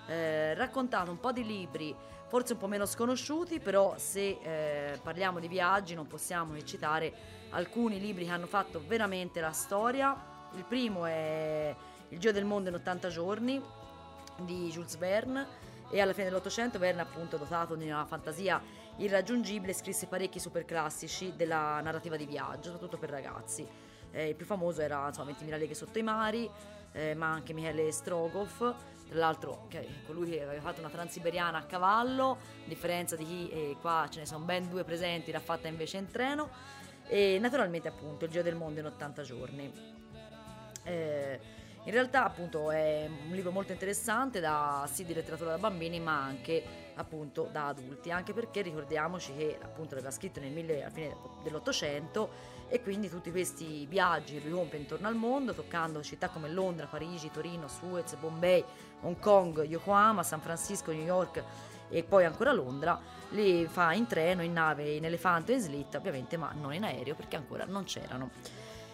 eh, 0.07 0.53
raccontato 0.53 1.11
un 1.11 1.19
po' 1.19 1.33
di 1.33 1.45
libri, 1.45 1.93
forse 2.29 2.53
un 2.53 2.59
po' 2.59 2.67
meno 2.67 2.85
sconosciuti, 2.85 3.59
però 3.59 3.97
se 3.97 4.39
eh, 4.41 4.97
parliamo 5.03 5.41
di 5.41 5.49
viaggi 5.49 5.93
non 5.93 6.07
possiamo 6.07 6.53
che 6.53 6.63
citare 6.63 7.13
alcuni 7.49 7.99
libri 7.99 8.23
che 8.23 8.31
hanno 8.31 8.47
fatto 8.47 8.81
veramente 8.87 9.41
la 9.41 9.51
storia. 9.51 10.15
Il 10.55 10.63
primo 10.63 11.05
è 11.05 11.75
Il 12.09 12.17
Giro 12.17 12.33
del 12.33 12.45
mondo 12.45 12.69
in 12.69 12.75
80 12.75 13.09
giorni 13.09 13.61
di 14.37 14.69
Jules 14.69 14.97
Verne 14.97 15.45
e 15.91 16.01
alla 16.01 16.13
fine 16.13 16.25
dell'Ottocento 16.25 16.79
Verne 16.79 17.01
appunto 17.01 17.37
dotato 17.37 17.75
di 17.75 17.85
una 17.85 18.03
fantasia 18.05 18.61
irraggiungibile 18.97 19.73
scrisse 19.73 20.07
parecchi 20.07 20.39
superclassici 20.39 21.33
della 21.35 21.79
narrativa 21.81 22.15
di 22.17 22.25
viaggio, 22.25 22.71
soprattutto 22.71 22.97
per 22.97 23.11
ragazzi. 23.11 23.67
Eh, 24.11 24.29
il 24.29 24.35
più 24.35 24.47
famoso 24.47 24.81
era 24.81 25.07
insomma 25.07 25.29
20.000 25.31 25.57
leghe 25.59 25.75
sotto 25.75 25.99
i 25.99 26.03
mari, 26.03 26.49
eh, 26.93 27.13
ma 27.13 27.27
anche 27.27 27.53
Michele 27.53 27.91
Strogoff, 27.91 28.57
tra 28.57 29.17
l'altro 29.19 29.67
è 29.69 29.85
colui 30.07 30.31
che 30.31 30.41
aveva 30.41 30.61
fatto 30.61 30.79
una 30.79 30.89
transiberiana 30.89 31.59
a 31.59 31.63
cavallo, 31.63 32.31
a 32.31 32.67
differenza 32.67 33.15
di 33.15 33.25
chi 33.25 33.49
eh, 33.49 33.75
qua 33.79 34.07
ce 34.09 34.19
ne 34.19 34.25
sono 34.25 34.43
ben 34.45 34.67
due 34.67 34.83
presenti, 34.83 35.31
l'ha 35.31 35.39
fatta 35.39 35.67
invece 35.67 35.97
in 35.97 36.09
treno, 36.09 36.49
e 37.05 37.37
naturalmente 37.39 37.87
appunto 37.87 38.25
il 38.25 38.31
Giro 38.31 38.43
del 38.43 38.55
mondo 38.55 38.79
in 38.79 38.87
80 38.87 39.21
giorni. 39.21 39.71
Eh, 40.83 41.39
in 41.83 41.91
realtà 41.91 42.25
appunto 42.25 42.71
è 42.71 43.07
un 43.07 43.33
libro 43.33 43.51
molto 43.51 43.71
interessante 43.71 44.39
da 44.39 44.87
sì 44.91 45.05
di 45.05 45.13
letteratura 45.13 45.51
da 45.51 45.57
bambini 45.57 45.99
ma 45.99 46.21
anche 46.21 46.87
appunto 46.95 47.47
da 47.51 47.67
adulti, 47.67 48.11
anche 48.11 48.33
perché 48.33 48.61
ricordiamoci 48.61 49.33
che 49.33 49.57
appunto 49.61 49.95
l'aveva 49.95 50.11
scritto 50.11 50.39
nel 50.39 50.51
mille, 50.51 50.81
alla 50.81 50.91
fine 50.91 51.15
dell'Ottocento 51.43 52.57
e 52.67 52.81
quindi 52.83 53.09
tutti 53.09 53.31
questi 53.31 53.85
viaggi 53.85 54.47
lui 54.47 54.67
intorno 54.73 55.07
al 55.07 55.15
mondo 55.15 55.53
toccando 55.53 56.03
città 56.03 56.27
come 56.27 56.49
Londra, 56.49 56.85
Parigi, 56.85 57.31
Torino, 57.31 57.67
Suez, 57.67 58.15
Bombay, 58.15 58.63
Hong 59.01 59.17
Kong, 59.17 59.63
Yokohama, 59.63 60.23
San 60.23 60.41
Francisco, 60.41 60.91
New 60.91 61.05
York 61.05 61.43
e 61.89 62.03
poi 62.03 62.25
ancora 62.25 62.51
Londra, 62.51 62.99
li 63.29 63.65
fa 63.65 63.93
in 63.93 64.05
treno, 64.05 64.43
in 64.43 64.53
nave, 64.53 64.91
in 64.91 65.05
elefante 65.05 65.53
in 65.53 65.61
slitta 65.61 65.97
ovviamente 65.97 66.37
ma 66.37 66.53
non 66.53 66.73
in 66.73 66.83
aereo 66.83 67.15
perché 67.15 67.37
ancora 67.37 67.65
non 67.65 67.85
c'erano. 67.85 68.29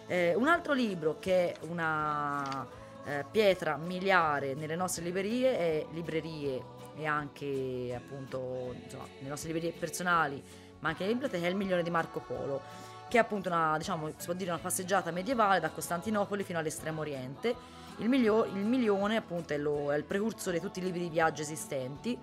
Eh, 0.06 0.34
un 0.34 0.46
altro 0.46 0.72
libro 0.72 1.18
che 1.18 1.52
è 1.52 1.56
una 1.68 2.66
eh, 3.04 3.24
pietra 3.30 3.76
miliare 3.76 4.54
nelle 4.54 4.76
nostre 4.76 5.02
librerie 5.02 5.58
e 5.58 5.86
librerie 5.90 6.74
e 6.96 7.06
anche 7.06 7.92
appunto 7.94 8.74
insomma, 8.82 9.04
nelle 9.16 9.28
nostre 9.28 9.52
librerie 9.52 9.76
personali 9.76 10.42
ma 10.78 10.88
anche 10.88 11.02
nelle 11.02 11.14
biblioteche 11.14 11.46
è 11.46 11.48
il 11.50 11.56
milione 11.56 11.82
di 11.82 11.90
Marco 11.90 12.20
Polo 12.20 12.60
che 13.08 13.18
è 13.18 13.20
appunto 13.20 13.48
una, 13.48 13.76
diciamo, 13.78 14.08
si 14.16 14.24
può 14.24 14.34
dire 14.34 14.50
una 14.50 14.58
passeggiata 14.58 15.10
medievale 15.10 15.60
da 15.60 15.70
Costantinopoli 15.70 16.42
fino 16.42 16.58
all'estremo 16.58 17.00
oriente. 17.02 17.54
Il, 17.98 18.08
milio- 18.08 18.44
il 18.46 18.64
milione 18.64 19.16
appunto 19.16 19.52
è, 19.52 19.58
lo- 19.58 19.92
è 19.92 19.96
il 19.96 20.04
precursore 20.04 20.58
di 20.58 20.64
tutti 20.64 20.80
i 20.80 20.82
libri 20.82 21.00
di 21.00 21.08
viaggio 21.08 21.42
esistenti. 21.42 22.18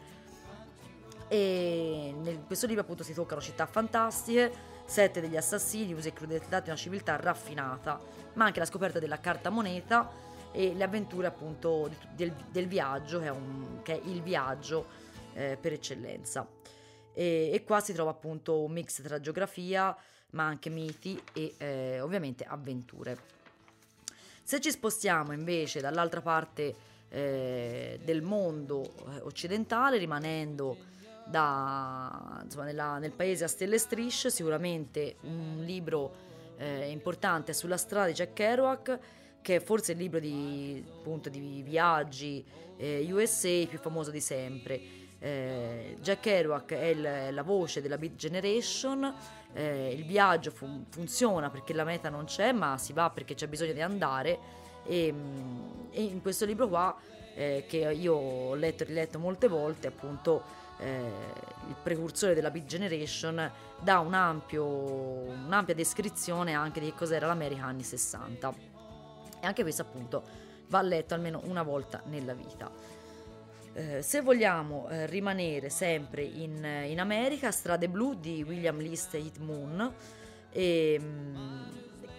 E 1.30 2.13
in 2.13 2.46
questo 2.46 2.67
libro 2.67 2.82
appunto 2.82 3.04
si 3.04 3.13
toccano 3.13 3.39
città 3.39 3.65
fantastiche 3.65 4.52
sette 4.86 5.22
degli 5.22 5.38
assassini, 5.38 5.93
usi 5.93 6.10
e 6.10 6.13
crudeltà 6.13 6.60
di 6.60 6.69
una 6.69 6.78
civiltà 6.78 7.15
raffinata, 7.15 8.00
ma 8.34 8.46
anche 8.46 8.60
la 8.60 8.65
scoperta 8.65 9.00
della 9.00 9.19
carta 9.19 9.50
moneta 9.50 10.10
e 10.52 10.74
le 10.74 10.84
avventure 10.84 11.28
appunto 11.28 11.89
del, 12.15 12.34
del 12.50 12.67
viaggio, 12.67 13.19
che 13.19 13.26
è, 13.26 13.32
un, 13.32 13.82
che 13.82 14.00
è, 14.00 14.08
il 14.08 14.22
viaggio 14.22 14.86
eh, 15.34 15.58
per 15.60 15.74
eccellenza. 15.74 16.48
E, 17.13 17.50
e, 17.54 17.63
qua 17.63 17.80
si 17.80 17.93
trova 17.93 18.12
appunto 18.12 18.62
un 18.62 18.72
mix 18.72 19.02
tra 19.02 19.19
geografia, 19.19 19.96
ma 20.32 20.46
anche 20.46 20.69
miti 20.69 21.19
e 21.34 21.56
eh, 21.58 22.00
ovviamente 22.02 22.43
avventure. 22.43 23.41
Se 24.43 24.60
ci 24.60 24.72
spostiamo 24.72 25.32
invece 25.32 25.80
dall'altra 25.80 26.22
parte 26.22 26.76
eh, 27.10 28.00
del 28.04 28.22
mondo 28.22 28.84
eh, 28.84 29.22
occidentale, 29.22 29.98
rimanendo 29.98 30.76
da, 31.25 32.41
insomma, 32.43 32.65
nella, 32.65 32.97
nel 32.97 33.12
paese 33.12 33.43
a 33.43 33.47
stelle 33.47 33.75
e 33.75 33.79
strisce, 33.79 34.29
sicuramente 34.29 35.15
un 35.21 35.63
libro 35.65 36.31
eh, 36.57 36.89
importante 36.89 37.53
sulla 37.53 37.77
strada 37.77 38.07
di 38.07 38.13
Jack 38.13 38.33
Kerouac, 38.33 38.99
che 39.41 39.57
è 39.57 39.59
forse 39.59 39.93
il 39.93 39.97
libro 39.97 40.19
di, 40.19 40.83
appunto, 40.88 41.29
di 41.29 41.62
viaggi 41.63 42.43
eh, 42.77 43.07
USA 43.12 43.65
più 43.67 43.77
famoso 43.79 44.12
di 44.12 44.21
sempre. 44.21 45.01
Eh, 45.19 45.97
Jack 46.01 46.21
Kerouac 46.21 46.73
è 46.73 46.86
il, 46.86 47.33
la 47.33 47.43
voce 47.43 47.81
della 47.81 47.97
Beat 47.97 48.15
Generation, 48.15 49.13
eh, 49.53 49.93
il 49.93 50.05
viaggio 50.05 50.51
fun- 50.51 50.86
funziona 50.89 51.49
perché 51.49 51.73
la 51.73 51.83
meta 51.83 52.09
non 52.09 52.25
c'è, 52.25 52.51
ma 52.51 52.77
si 52.77 52.93
va 52.93 53.09
perché 53.09 53.33
c'è 53.33 53.47
bisogno 53.47 53.73
di 53.73 53.81
andare 53.81 54.62
e, 54.86 55.13
e 55.91 56.01
in 56.01 56.21
questo 56.21 56.45
libro 56.45 56.67
qua, 56.67 56.95
eh, 57.36 57.65
che 57.67 57.78
io 57.78 58.13
ho 58.15 58.56
letto 58.56 58.84
e 58.84 58.86
riletto 58.86 59.19
molte 59.19 59.48
volte, 59.48 59.88
appunto 59.88 60.43
eh, 60.80 61.12
il 61.67 61.76
precursore 61.82 62.34
della 62.34 62.52
Beat 62.52 62.65
Generation 62.65 63.52
dà 63.80 64.00
un 64.00 64.13
ampio, 64.13 64.65
un'ampia 64.65 65.74
descrizione 65.74 66.54
anche 66.54 66.80
di 66.80 66.88
che 66.88 66.96
cos'era 66.96 67.28
l'America 67.28 67.65
anni 67.65 67.84
60. 67.84 68.54
E 69.41 69.46
anche 69.46 69.62
questo 69.62 69.82
appunto 69.82 70.24
va 70.67 70.82
letto 70.82 71.13
almeno 71.13 71.41
una 71.46 71.63
volta 71.63 72.02
nella 72.06 72.34
vita. 72.34 72.72
Eh, 73.76 74.02
se 74.04 74.22
vogliamo 74.22 74.88
eh, 74.89 75.08
rimanere 75.08 75.69
sempre 75.69 76.22
in, 76.22 76.63
in, 76.88 77.00
America, 77.00 77.52
Strade 77.52 77.89
Blu 77.89 78.13
di 78.13 78.43
William 78.43 78.78
Lee 78.78 78.96
State 78.96 79.39
Moon, 79.39 79.93
e, 80.52 81.00
mh, 81.00 81.72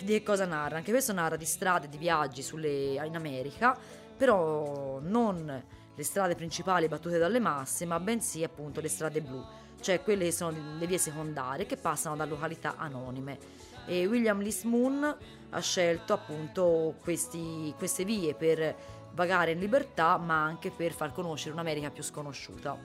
di 0.03 0.13
che 0.13 0.23
cosa 0.23 0.45
narra? 0.47 0.77
Anche 0.77 0.91
questo 0.91 1.13
narra 1.13 1.37
di 1.37 1.45
strade, 1.45 1.89
di 1.89 1.97
viaggi 1.97 2.43
sulle, 2.43 3.01
in 3.05 3.15
America, 3.15 3.79
però 4.17 4.99
non 5.01 5.63
le 5.95 6.03
strade 6.03 6.35
principali 6.35 6.89
battute 6.89 7.19
dalle 7.19 7.39
masse, 7.39 7.85
ma 7.85 8.01
bensì 8.01 8.43
appunto 8.43 8.81
le 8.81 8.89
strade 8.89 9.21
blu, 9.21 9.45
cioè 9.81 10.03
quelle 10.03 10.25
che 10.25 10.33
sono 10.33 10.57
le 10.79 10.87
vie 10.87 10.99
secondarie 10.99 11.67
che 11.67 11.77
passano 11.77 12.17
da 12.17 12.25
località 12.25 12.75
anonime. 12.77 13.39
E 13.87 14.07
William 14.07 14.41
Lee 14.41 14.55
Moon 14.65 15.17
ha 15.51 15.61
scelto 15.61 16.13
appunto 16.13 16.95
questi, 17.03 17.73
queste 17.77 18.05
vie 18.05 18.35
per 18.35 18.75
vagare 19.13 19.53
in 19.53 19.59
libertà, 19.59 20.17
ma 20.17 20.43
anche 20.43 20.71
per 20.71 20.93
far 20.93 21.13
conoscere 21.13 21.53
un'America 21.53 21.91
più 21.91 22.03
sconosciuta. 22.03 22.77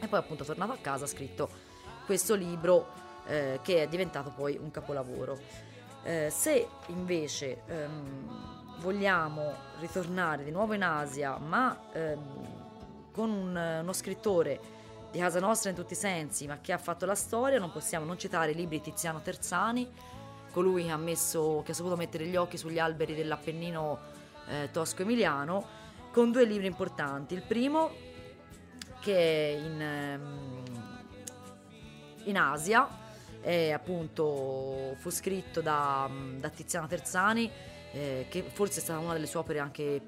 E 0.00 0.08
poi 0.08 0.18
appunto 0.18 0.44
tornato 0.44 0.72
a 0.72 0.78
casa 0.80 1.04
ha 1.04 1.08
scritto 1.08 1.48
questo 2.06 2.34
libro 2.34 2.88
eh, 3.26 3.60
che 3.62 3.82
è 3.82 3.88
diventato 3.88 4.32
poi 4.34 4.58
un 4.60 4.70
capolavoro. 4.70 5.38
Eh, 6.04 6.30
se 6.30 6.66
invece 6.86 7.62
ehm, 7.66 8.61
vogliamo 8.82 9.54
ritornare 9.78 10.42
di 10.44 10.50
nuovo 10.50 10.74
in 10.74 10.82
Asia, 10.82 11.38
ma 11.38 11.78
ehm, 11.92 12.20
con 13.12 13.30
un, 13.30 13.78
uno 13.82 13.92
scrittore 13.92 14.60
di 15.10 15.18
casa 15.18 15.38
nostra 15.38 15.70
in 15.70 15.76
tutti 15.76 15.92
i 15.92 15.96
sensi, 15.96 16.46
ma 16.46 16.58
che 16.60 16.72
ha 16.72 16.78
fatto 16.78 17.06
la 17.06 17.14
storia, 17.14 17.58
non 17.58 17.70
possiamo 17.70 18.04
non 18.04 18.18
citare 18.18 18.50
i 18.50 18.54
libri 18.54 18.78
di 18.78 18.90
Tiziano 18.90 19.22
Terzani, 19.22 19.88
colui 20.50 20.84
che 20.84 20.90
ha, 20.90 20.96
messo, 20.96 21.62
che 21.64 21.70
ha 21.70 21.74
saputo 21.74 21.96
mettere 21.96 22.26
gli 22.26 22.36
occhi 22.36 22.58
sugli 22.58 22.78
alberi 22.78 23.14
dell'Appennino 23.14 23.98
eh, 24.48 24.68
tosco-emiliano, 24.70 25.80
con 26.10 26.32
due 26.32 26.44
libri 26.44 26.66
importanti. 26.66 27.34
Il 27.34 27.42
primo, 27.42 27.90
che 29.00 29.14
è 29.16 29.58
in, 29.58 29.80
ehm, 29.80 30.62
in 32.24 32.36
Asia, 32.36 33.00
è 33.40 33.70
appunto 33.70 34.94
fu 34.96 35.10
scritto 35.10 35.60
da, 35.60 36.08
da 36.36 36.48
Tiziano 36.48 36.86
Terzani, 36.86 37.50
eh, 37.92 38.26
che 38.28 38.42
forse 38.42 38.80
è 38.80 38.82
stata 38.82 38.98
una 38.98 39.12
delle 39.12 39.26
sue 39.26 39.40
opere 39.40 39.58
anche 39.58 40.00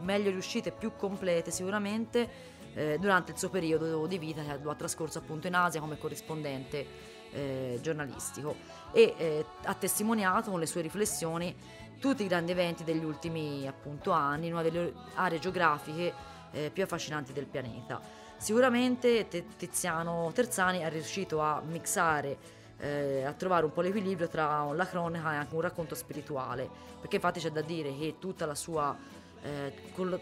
meglio 0.00 0.30
riuscite, 0.30 0.70
più 0.70 0.92
complete 0.96 1.50
sicuramente, 1.50 2.56
eh, 2.74 2.98
durante 3.00 3.32
il 3.32 3.38
suo 3.38 3.48
periodo 3.48 4.06
di 4.06 4.18
vita 4.18 4.42
che 4.42 4.50
ha 4.50 4.74
trascorso 4.74 5.18
appunto 5.18 5.46
in 5.46 5.54
Asia 5.54 5.80
come 5.80 5.98
corrispondente 5.98 6.86
eh, 7.32 7.78
giornalistico 7.82 8.54
e 8.92 9.14
eh, 9.16 9.44
ha 9.64 9.74
testimoniato 9.74 10.50
con 10.50 10.60
le 10.60 10.66
sue 10.66 10.82
riflessioni 10.82 11.54
tutti 11.98 12.22
i 12.22 12.28
grandi 12.28 12.52
eventi 12.52 12.84
degli 12.84 13.04
ultimi 13.04 13.66
appunto 13.66 14.12
anni, 14.12 14.50
una 14.50 14.62
delle 14.62 14.92
aree 15.14 15.38
geografiche 15.38 16.12
eh, 16.52 16.70
più 16.72 16.82
affascinanti 16.84 17.32
del 17.32 17.46
pianeta. 17.46 18.00
Sicuramente 18.36 19.26
Tiziano 19.56 20.30
Terzani 20.32 20.78
è 20.78 20.88
riuscito 20.90 21.40
a 21.40 21.60
mixare 21.60 22.38
eh, 22.78 23.24
a 23.24 23.32
trovare 23.32 23.64
un 23.64 23.72
po' 23.72 23.80
l'equilibrio 23.80 24.28
tra 24.28 24.70
la 24.72 24.86
cronaca 24.86 25.32
e 25.32 25.36
anche 25.36 25.54
un 25.54 25.60
racconto 25.60 25.94
spirituale, 25.94 26.68
perché 27.00 27.16
infatti 27.16 27.40
c'è 27.40 27.50
da 27.50 27.62
dire 27.62 27.96
che 27.96 28.16
tutta 28.18 28.46
la 28.46 28.54
sua, 28.54 28.96
eh, 29.42 29.72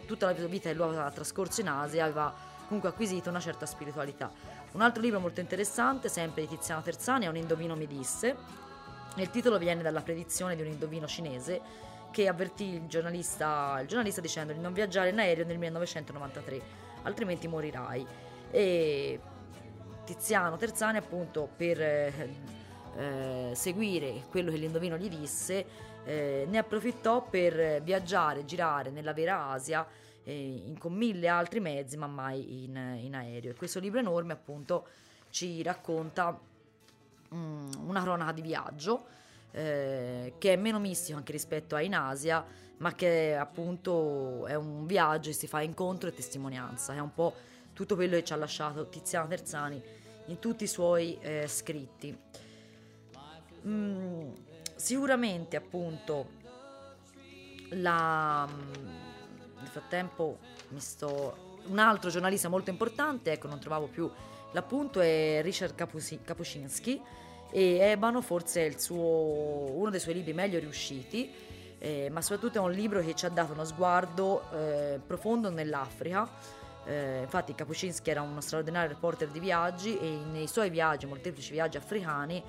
tutta 0.06 0.26
la 0.26 0.32
vita 0.32 0.68
che 0.70 0.74
lui 0.74 0.96
ha 0.96 1.10
trascorso 1.10 1.60
in 1.60 1.68
Asia 1.68 2.04
aveva 2.04 2.34
comunque 2.66 2.88
acquisito 2.88 3.28
una 3.28 3.40
certa 3.40 3.66
spiritualità. 3.66 4.30
Un 4.72 4.80
altro 4.80 5.02
libro 5.02 5.20
molto 5.20 5.40
interessante, 5.40 6.08
sempre 6.08 6.42
di 6.42 6.48
Tiziano 6.48 6.82
Terzani, 6.82 7.26
è 7.26 7.28
Un 7.28 7.36
indovino 7.36 7.76
mi 7.76 7.86
disse. 7.86 8.36
Il 9.16 9.30
titolo 9.30 9.56
viene 9.56 9.82
dalla 9.82 10.02
predizione 10.02 10.56
di 10.56 10.62
un 10.62 10.68
indovino 10.68 11.06
cinese 11.06 11.84
che 12.10 12.28
avvertì 12.28 12.74
il 12.74 12.86
giornalista, 12.86 13.78
il 13.80 13.86
giornalista 13.86 14.20
dicendo 14.20 14.52
di 14.52 14.58
non 14.58 14.72
viaggiare 14.72 15.10
in 15.10 15.18
aereo 15.18 15.44
nel 15.44 15.58
1993, 15.58 16.60
altrimenti 17.02 17.48
morirai. 17.48 18.06
E 18.50 19.20
Tiziano 20.06 20.56
Terzani 20.56 20.98
appunto 20.98 21.48
per 21.56 21.82
eh, 21.82 22.12
eh, 22.96 23.50
seguire 23.54 24.22
quello 24.30 24.52
che 24.52 24.56
l'indovino 24.56 24.96
gli 24.96 25.08
disse 25.08 25.66
eh, 26.04 26.46
ne 26.48 26.58
approfittò 26.58 27.26
per 27.28 27.82
viaggiare, 27.82 28.44
girare 28.44 28.90
nella 28.90 29.12
vera 29.12 29.48
Asia 29.48 29.84
eh, 30.22 30.62
in, 30.64 30.78
con 30.78 30.92
mille 30.92 31.26
altri 31.26 31.58
mezzi 31.58 31.96
ma 31.96 32.06
mai 32.06 32.64
in, 32.64 32.98
in, 33.02 33.14
aereo. 33.16 33.50
E 33.50 33.54
questo 33.54 33.80
libro 33.80 33.98
enorme 33.98 34.32
appunto 34.32 34.86
ci 35.30 35.60
racconta 35.64 36.38
um, 37.30 37.68
una 37.86 38.02
cronaca 38.02 38.30
di 38.30 38.42
viaggio 38.42 39.06
eh, 39.50 40.34
che 40.38 40.52
è 40.52 40.56
meno 40.56 40.78
mistico 40.78 41.18
anche 41.18 41.32
rispetto 41.32 41.74
a 41.74 41.80
in 41.80 41.96
Asia 41.96 42.44
ma 42.78 42.94
che 42.94 43.34
appunto 43.34 44.46
è 44.46 44.54
un 44.54 44.86
viaggio 44.86 45.30
e 45.30 45.32
si 45.32 45.46
fa 45.48 45.60
incontro 45.62 46.08
e 46.08 46.14
testimonianza. 46.14 46.94
È 46.94 46.98
un 46.98 47.12
po' 47.12 47.34
tutto 47.76 47.94
quello 47.94 48.16
che 48.16 48.24
ci 48.24 48.32
ha 48.32 48.36
lasciato 48.36 48.88
Tiziano 48.88 49.28
Terzani 49.28 49.82
in 50.28 50.38
tutti 50.38 50.64
i 50.64 50.66
suoi 50.66 51.18
eh, 51.20 51.46
scritti. 51.46 52.18
Mm, 53.66 54.32
sicuramente 54.74 55.56
appunto 55.56 56.30
la, 57.70 58.48
mm, 58.48 59.58
nel 59.58 59.68
frattempo 59.68 60.38
sto 60.76 61.58
un 61.66 61.78
altro 61.78 62.08
giornalista 62.08 62.48
molto 62.48 62.70
importante 62.70 63.32
ecco 63.32 63.48
non 63.48 63.58
trovavo 63.58 63.88
più 63.88 64.08
l'appunto 64.52 65.00
è 65.00 65.40
Richard 65.42 65.74
Kapusi, 65.74 66.20
Kapuscinski 66.22 67.02
e 67.50 67.78
Ebano 67.78 68.20
forse 68.20 68.66
è 68.66 68.78
suo, 68.78 69.76
uno 69.76 69.90
dei 69.90 69.98
suoi 69.98 70.14
libri 70.14 70.32
meglio 70.32 70.60
riusciti 70.60 71.32
eh, 71.78 72.08
ma 72.10 72.22
soprattutto 72.22 72.58
è 72.58 72.60
un 72.60 72.70
libro 72.70 73.00
che 73.00 73.14
ci 73.14 73.26
ha 73.26 73.30
dato 73.30 73.52
uno 73.52 73.64
sguardo 73.64 74.48
eh, 74.52 75.00
profondo 75.04 75.50
nell'Africa 75.50 76.28
eh, 76.86 77.22
infatti 77.22 77.54
Kapuscinski 77.54 78.10
era 78.10 78.22
uno 78.22 78.40
straordinario 78.40 78.88
reporter 78.88 79.28
di 79.28 79.40
viaggi 79.40 79.98
e 79.98 80.18
nei 80.30 80.46
suoi 80.46 80.70
viaggi, 80.70 81.06
molteplici 81.06 81.52
viaggi 81.52 81.76
africani, 81.76 82.42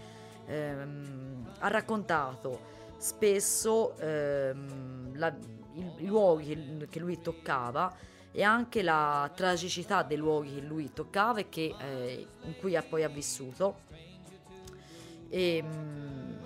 ehm, 0.45 1.53
ha 1.59 1.67
raccontato 1.67 2.75
spesso 2.97 3.97
ehm, 3.97 5.17
la, 5.17 5.35
i, 5.73 5.91
i, 5.97 6.05
luoghi 6.05 6.85
che, 6.89 6.99
lui 6.99 7.19
toccava 7.19 7.93
e 8.31 8.43
anche 8.43 8.83
la 8.83 9.29
tragicità 9.33 10.03
dei 10.03 10.17
luoghi 10.17 10.55
che 10.55 10.61
lui 10.61 10.93
toccava 10.93 11.39
e 11.39 11.49
che, 11.49 11.73
eh, 11.79 12.27
in 12.43 12.57
cui 12.59 12.75
ha, 12.75 12.83
poi 12.83 13.03
ha 13.03 13.09
vissuto. 13.09 13.85
E, 15.29 15.57
ehm, 15.57 16.37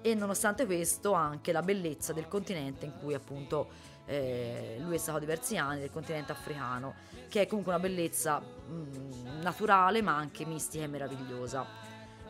e 0.00 0.14
nonostante 0.14 0.66
questo 0.66 1.12
anche 1.12 1.50
la 1.50 1.62
bellezza 1.62 2.12
del 2.12 2.28
continente 2.28 2.86
in 2.86 2.92
cui 2.96 3.12
appunto 3.12 3.68
eh, 4.06 4.76
lui 4.80 4.94
è 4.94 4.98
stato 4.98 5.18
diversi 5.18 5.56
anni, 5.56 5.80
del 5.80 5.90
continente 5.90 6.32
africano 6.32 6.94
che 7.28 7.42
è 7.42 7.46
comunque 7.46 7.72
una 7.72 7.82
bellezza 7.82 8.38
mh, 8.38 8.72
mm, 8.72 9.40
naturale 9.42 10.00
ma 10.00 10.16
anche 10.16 10.44
mistica 10.44 10.84
e 10.84 10.86
meravigliosa. 10.86 11.66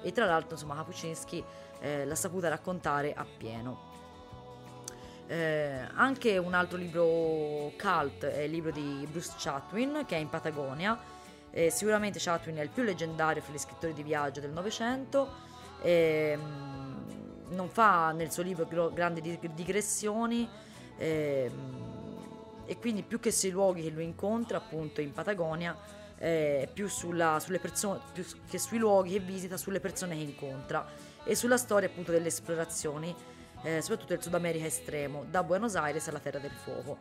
E 0.03 0.12
tra 0.12 0.25
l'altro, 0.25 0.53
insomma, 0.53 0.75
Kapucinski 0.77 1.43
eh, 1.81 2.05
l'ha 2.05 2.15
saputa 2.15 2.49
raccontare 2.49 3.12
appieno. 3.15 3.95
Eh, 5.29 5.81
anche 5.95 6.39
un 6.39 6.55
altro 6.55 6.79
libro 6.79 7.73
cult 7.77 8.25
è 8.25 8.43
il 8.43 8.51
libro 8.53 8.71
di 8.71 9.05
Bruce 9.11 9.33
Chatwin 9.37 10.05
che 10.07 10.17
è 10.17 10.19
in 10.19 10.29
Patagonia. 10.29 10.99
Eh, 11.51 11.71
sicuramente 11.71 12.19
Chatwin 12.21 12.57
è 12.57 12.62
il 12.62 12.69
più 12.69 12.83
leggendario 12.83 13.43
fra 13.43 13.53
gli 13.53 13.59
scrittori 13.59 13.93
di 13.93 14.03
viaggio 14.03 14.41
del 14.41 14.51
Novecento. 14.51 15.45
Eh, 15.83 16.39
non 17.49 17.69
fa 17.69 18.12
nel 18.12 18.31
suo 18.31 18.43
libro 18.43 18.91
grandi 18.93 19.39
digressioni. 19.55 20.49
Eh, 20.99 21.51
e 22.69 22.79
quindi 22.79 23.03
più 23.03 23.21
che 23.21 23.31
sui 23.31 23.51
luoghi 23.51 23.83
che 23.83 23.91
lui 23.91 24.05
incontra 24.05 24.57
appunto 24.57 25.01
in 25.01 25.13
Patagonia 25.13 25.77
eh, 26.19 26.69
più 26.73 26.89
sulla, 26.89 27.41
persone 27.61 28.01
più 28.13 28.25
che 28.49 28.59
sui 28.59 28.79
luoghi 28.79 29.13
che 29.13 29.21
visita 29.21 29.57
sulle 29.57 29.79
persone 29.79 30.17
che 30.17 30.23
incontra 30.23 30.85
e 31.23 31.35
sulla 31.37 31.59
storia 31.59 31.89
appunto 31.89 32.11
delle 32.11 32.29
esplorazioni 32.29 33.15
eh, 33.63 33.81
soprattutto 33.81 34.15
del 34.15 34.23
Sud 34.23 34.35
America 34.35 34.65
estremo 34.65 35.25
da 35.29 35.43
Buenos 35.43 35.75
Aires 35.77 36.07
alla 36.09 36.21
Terra 36.21 36.39
del 36.39 36.53
Fuoco. 36.53 36.99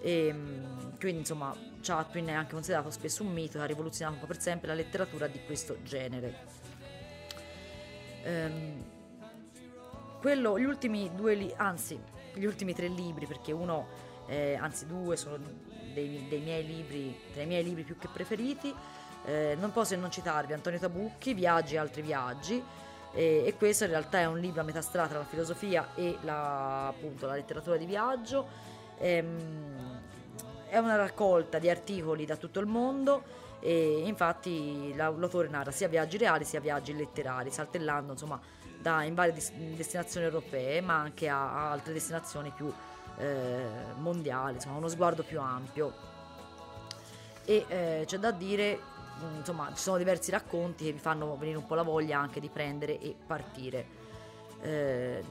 E 0.00 0.28
ehm, 0.28 0.98
quindi 0.98 1.20
insomma 1.20 1.54
Chatwin 1.80 2.26
è 2.26 2.32
anche 2.32 2.52
considerato 2.52 2.90
spesso 2.90 3.22
un 3.22 3.32
mito 3.32 3.58
che 3.58 3.64
ha 3.64 3.66
rivoluzionato 3.66 4.14
un 4.14 4.20
po' 4.20 4.26
per 4.26 4.40
sempre 4.40 4.68
la 4.68 4.74
letteratura 4.74 5.26
di 5.26 5.40
questo 5.44 5.76
genere. 5.82 6.34
Ehm, 8.22 8.84
quello, 10.20 10.58
gli 10.58 10.64
ultimi 10.64 11.10
due 11.14 11.34
li- 11.34 11.52
anzi 11.56 12.00
gli 12.36 12.44
ultimi 12.44 12.74
tre 12.74 12.88
libri, 12.88 13.26
perché 13.26 13.52
uno, 13.52 13.86
eh, 14.26 14.56
anzi 14.60 14.86
due, 14.86 15.16
sono 15.16 15.38
dei, 15.92 16.26
dei, 16.28 16.40
miei 16.40 16.64
libri, 16.64 17.18
tra 17.32 17.42
i 17.42 17.46
miei 17.46 17.64
libri 17.64 17.82
più 17.82 17.96
che 17.98 18.08
preferiti. 18.12 18.74
Eh, 19.24 19.56
non 19.58 19.72
posso 19.72 19.96
non 19.96 20.10
citarvi 20.10 20.52
Antonio 20.52 20.78
Tabucchi, 20.78 21.34
Viaggi 21.34 21.74
e 21.74 21.78
altri 21.78 22.02
viaggi. 22.02 22.62
E, 23.12 23.44
e, 23.46 23.54
questo 23.56 23.84
in 23.84 23.90
realtà 23.90 24.18
è 24.18 24.26
un 24.26 24.38
libro 24.38 24.60
a 24.60 24.64
metà 24.64 24.82
strada 24.82 25.08
tra 25.08 25.18
la 25.18 25.24
filosofia 25.24 25.94
e 25.94 26.18
la, 26.20 26.88
appunto, 26.88 27.26
la 27.26 27.34
letteratura 27.34 27.76
di 27.76 27.86
viaggio. 27.86 28.46
Ehm, 28.98 30.00
è 30.68 30.78
una 30.78 30.96
raccolta 30.96 31.58
di 31.58 31.70
articoli 31.70 32.26
da 32.26 32.36
tutto 32.36 32.60
il 32.60 32.66
mondo 32.66 33.44
e 33.60 34.02
infatti 34.04 34.92
l'autore 34.94 35.48
narra 35.48 35.70
sia 35.70 35.88
viaggi 35.88 36.18
reali 36.18 36.44
sia 36.44 36.60
viaggi 36.60 36.94
letterari, 36.94 37.50
saltellando 37.50 38.12
insomma 38.12 38.38
da, 38.86 39.02
in 39.02 39.14
varie 39.14 39.32
destinazioni 39.32 40.26
europee 40.26 40.80
ma 40.80 40.94
anche 40.94 41.28
a, 41.28 41.52
a 41.52 41.70
altre 41.72 41.92
destinazioni 41.92 42.52
più 42.54 42.72
eh, 43.18 43.64
mondiali, 43.96 44.54
insomma 44.54 44.76
uno 44.76 44.86
sguardo 44.86 45.24
più 45.24 45.40
ampio. 45.40 45.92
E 47.44 47.64
eh, 47.66 48.02
c'è 48.06 48.18
da 48.18 48.30
dire, 48.30 48.78
insomma 49.36 49.70
ci 49.74 49.82
sono 49.82 49.96
diversi 49.98 50.30
racconti 50.30 50.84
che 50.84 50.92
vi 50.92 50.98
fanno 51.00 51.36
venire 51.36 51.58
un 51.58 51.66
po' 51.66 51.74
la 51.74 51.82
voglia 51.82 52.20
anche 52.20 52.38
di 52.38 52.48
prendere 52.48 53.00
e 53.00 53.16
partire. 53.26 54.04
Eh, 54.62 55.24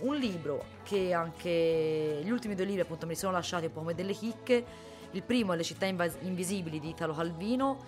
un 0.00 0.14
libro 0.16 0.64
che 0.82 1.14
anche 1.14 2.20
gli 2.22 2.30
ultimi 2.30 2.54
due 2.54 2.66
libri 2.66 2.82
appunto 2.82 3.06
mi 3.06 3.14
sono 3.14 3.32
lasciati 3.32 3.64
un 3.64 3.72
po' 3.72 3.80
come 3.80 3.94
delle 3.94 4.12
chicche 4.12 4.64
il 5.12 5.22
primo 5.22 5.54
è 5.54 5.56
Le 5.56 5.62
città 5.62 5.86
invisibili 5.86 6.78
di 6.78 6.90
Italo 6.90 7.14
Calvino 7.14 7.78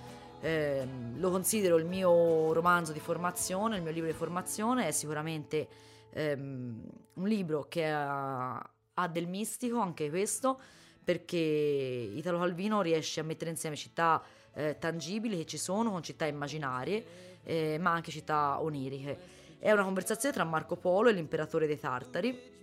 eh, 0.40 0.86
lo 1.16 1.30
considero 1.30 1.76
il 1.76 1.84
mio 1.84 2.52
romanzo 2.52 2.92
di 2.92 3.00
formazione 3.00 3.76
il 3.76 3.82
mio 3.82 3.92
libro 3.92 4.10
di 4.10 4.16
formazione 4.16 4.86
è 4.86 4.90
sicuramente 4.92 5.68
ehm, 6.10 6.82
un 7.14 7.28
libro 7.28 7.66
che 7.68 7.88
ha, 7.88 8.56
ha 8.94 9.08
del 9.08 9.26
mistico 9.26 9.80
anche 9.80 10.08
questo 10.10 10.60
perché 11.02 11.36
Italo 11.36 12.38
Calvino 12.38 12.82
riesce 12.82 13.20
a 13.20 13.22
mettere 13.24 13.50
insieme 13.50 13.76
città 13.76 14.22
eh, 14.52 14.76
tangibili 14.78 15.38
che 15.38 15.46
ci 15.46 15.58
sono 15.58 15.90
con 15.90 16.02
città 16.02 16.26
immaginarie 16.26 17.28
eh, 17.48 17.78
ma 17.80 17.92
anche 17.92 18.10
città 18.10 18.60
oniriche. 18.60 19.36
È 19.58 19.72
una 19.72 19.82
conversazione 19.82 20.34
tra 20.34 20.44
Marco 20.44 20.76
Polo 20.76 21.08
e 21.08 21.12
l'imperatore 21.12 21.66
dei 21.66 21.78
Tartari 21.78 22.56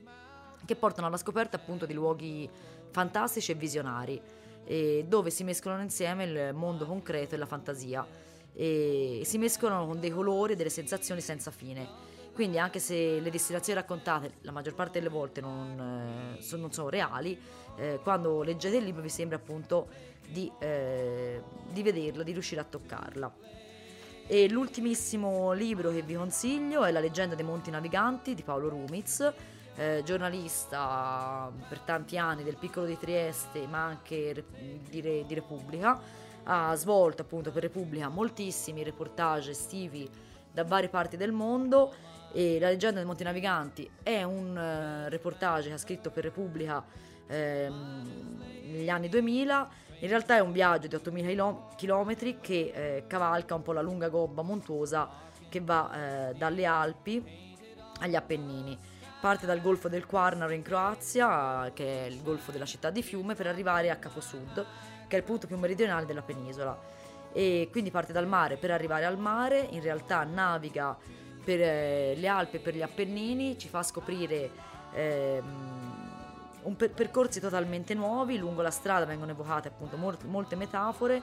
che 0.63 0.75
portano 0.75 1.07
alla 1.07 1.17
scoperta 1.17 1.57
appunto 1.57 1.85
di 1.85 1.93
luoghi 1.93 2.49
fantastici 2.91 3.51
e 3.51 3.55
visionari, 3.55 4.21
e 4.65 5.05
dove 5.07 5.29
si 5.29 5.43
mescolano 5.43 5.81
insieme 5.81 6.23
il 6.23 6.53
mondo 6.53 6.85
concreto 6.85 7.35
e 7.35 7.37
la 7.37 7.45
fantasia 7.45 8.05
e 8.53 9.21
si 9.25 9.37
mescolano 9.37 9.85
con 9.85 9.99
dei 9.99 10.11
colori 10.11 10.53
e 10.53 10.55
delle 10.55 10.69
sensazioni 10.69 11.21
senza 11.21 11.51
fine. 11.51 12.13
Quindi 12.33 12.59
anche 12.59 12.79
se 12.79 13.19
le 13.19 13.29
destinazioni 13.29 13.79
raccontate 13.79 14.33
la 14.41 14.51
maggior 14.51 14.75
parte 14.75 14.99
delle 14.99 15.09
volte 15.09 15.39
non, 15.39 16.37
eh, 16.37 16.57
non 16.57 16.71
sono 16.71 16.89
reali, 16.89 17.39
eh, 17.77 17.99
quando 18.03 18.43
leggete 18.43 18.75
il 18.77 18.83
libro 18.83 19.01
vi 19.01 19.09
sembra 19.09 19.37
appunto 19.37 19.87
di, 20.27 20.51
eh, 20.59 21.41
di 21.71 21.81
vederla, 21.81 22.23
di 22.23 22.33
riuscire 22.33 22.59
a 22.59 22.65
toccarla. 22.65 23.33
E 24.27 24.49
l'ultimissimo 24.49 25.51
libro 25.53 25.91
che 25.91 26.01
vi 26.01 26.15
consiglio 26.15 26.83
è 26.83 26.91
La 26.91 26.99
leggenda 26.99 27.35
dei 27.35 27.45
Monti 27.45 27.69
Naviganti 27.69 28.33
di 28.33 28.41
Paolo 28.43 28.69
Rumiz, 28.69 29.31
eh, 29.75 30.01
giornalista 30.03 31.51
per 31.67 31.79
tanti 31.79 32.17
anni 32.17 32.43
del 32.43 32.57
piccolo 32.57 32.85
di 32.85 32.97
Trieste, 32.97 33.67
ma 33.67 33.83
anche 33.83 34.45
di, 34.89 35.01
Re, 35.01 35.25
di 35.25 35.33
Repubblica. 35.33 35.99
Ha 36.43 36.75
svolto 36.75 37.23
appunto 37.23 37.51
per 37.51 37.63
Repubblica 37.63 38.07
moltissimi 38.07 38.83
reportage 38.83 39.51
estivi 39.51 40.07
da 40.51 40.63
varie 40.63 40.89
parti 40.89 41.17
del 41.17 41.31
mondo 41.31 41.93
e 42.31 42.59
La 42.59 42.67
leggenda 42.67 42.97
dei 42.97 43.05
Monti 43.05 43.23
Naviganti 43.23 43.89
è 44.03 44.21
un 44.21 44.49
uh, 44.55 45.09
reportage 45.09 45.69
che 45.69 45.73
ha 45.73 45.77
scritto 45.77 46.11
per 46.11 46.23
Repubblica 46.25 46.83
ehm, 47.27 48.41
negli 48.65 48.89
anni 48.89 49.07
2000 49.07 49.69
in 49.99 50.09
realtà 50.09 50.35
è 50.35 50.39
un 50.39 50.51
viaggio 50.51 50.87
di 50.87 50.95
8.000 50.95 51.75
km 51.77 52.39
che 52.41 52.71
eh, 52.73 53.03
cavalca 53.07 53.55
un 53.55 53.61
po' 53.61 53.71
la 53.71 53.81
lunga 53.81 54.09
gobba 54.09 54.41
montuosa 54.41 55.09
che 55.47 55.61
va 55.61 56.29
eh, 56.29 56.33
dalle 56.33 56.65
Alpi 56.65 57.23
agli 58.01 58.15
Appennini. 58.15 58.77
Parte 59.25 59.47
dal 59.47 59.59
Golfo 59.59 59.89
del 59.89 60.05
Quarnaro 60.05 60.53
in 60.53 60.61
Croazia, 60.61 61.71
che 61.73 62.03
è 62.03 62.07
il 62.07 62.21
golfo 62.21 62.51
della 62.51 62.67
città 62.67 62.91
di 62.91 63.01
Fiume, 63.01 63.33
per 63.33 63.47
arrivare 63.47 63.89
a 63.89 63.95
Capo 63.95 64.21
Sud, 64.21 64.63
che 65.07 65.15
è 65.15 65.17
il 65.17 65.25
punto 65.25 65.47
più 65.47 65.57
meridionale 65.57 66.05
della 66.05 66.21
penisola. 66.21 66.79
E 67.33 67.67
quindi 67.71 67.89
parte 67.89 68.13
dal 68.13 68.27
mare 68.27 68.57
per 68.57 68.69
arrivare 68.69 69.03
al 69.03 69.17
mare, 69.17 69.67
in 69.71 69.81
realtà 69.81 70.23
naviga 70.25 70.95
per 71.43 71.59
eh, 71.59 72.13
le 72.15 72.27
Alpi 72.27 72.57
e 72.57 72.59
per 72.59 72.75
gli 72.75 72.83
Appennini, 72.83 73.57
ci 73.57 73.67
fa 73.67 73.81
scoprire 73.81 74.51
un 74.93 76.75
per- 76.77 76.91
percorsi 76.91 77.39
totalmente 77.39 77.95
nuovi, 77.95 78.37
lungo 78.37 78.61
la 78.61 78.69
strada 78.69 79.05
vengono 79.05 79.31
evocate 79.31 79.69
appunto 79.69 79.97
molte, 79.97 80.27
molte 80.27 80.55
metafore 80.55 81.19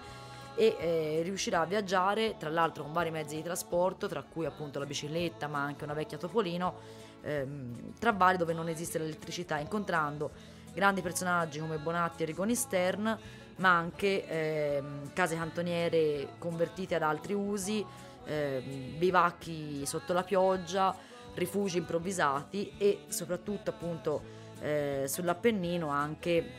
e 0.56 0.76
eh, 0.76 1.20
riuscirà 1.22 1.60
a 1.60 1.66
viaggiare 1.66 2.34
tra 2.36 2.50
l'altro 2.50 2.82
con 2.82 2.92
vari 2.92 3.12
mezzi 3.12 3.36
di 3.36 3.44
trasporto, 3.44 4.08
tra 4.08 4.24
cui 4.28 4.44
appunto 4.44 4.80
la 4.80 4.86
bicicletta 4.86 5.46
ma 5.46 5.62
anche 5.62 5.84
una 5.84 5.94
vecchia 5.94 6.18
topolino, 6.18 7.00
ehm, 7.22 7.94
tra 7.98 8.12
vari 8.12 8.36
dove 8.36 8.52
non 8.52 8.68
esiste 8.68 8.98
l'elettricità, 8.98 9.58
incontrando 9.58 10.30
grandi 10.74 11.00
personaggi 11.02 11.58
come 11.58 11.78
Bonatti 11.78 12.22
e 12.22 12.26
Rigoni 12.26 12.54
Stern, 12.54 13.18
ma 13.56 13.76
anche 13.76 14.26
ehm, 14.26 15.12
case 15.12 15.36
cantoniere 15.36 16.30
convertite 16.38 16.94
ad 16.94 17.02
altri 17.02 17.34
usi, 17.34 17.84
ehm, 18.24 18.98
bivacchi 18.98 19.84
sotto 19.86 20.12
la 20.12 20.22
pioggia, 20.22 20.94
rifugi 21.34 21.78
improvvisati 21.78 22.72
e 22.78 23.04
soprattutto 23.08 23.70
appunto 23.70 24.22
eh, 24.60 25.04
sull'Appennino 25.06 25.88
anche 25.88 26.50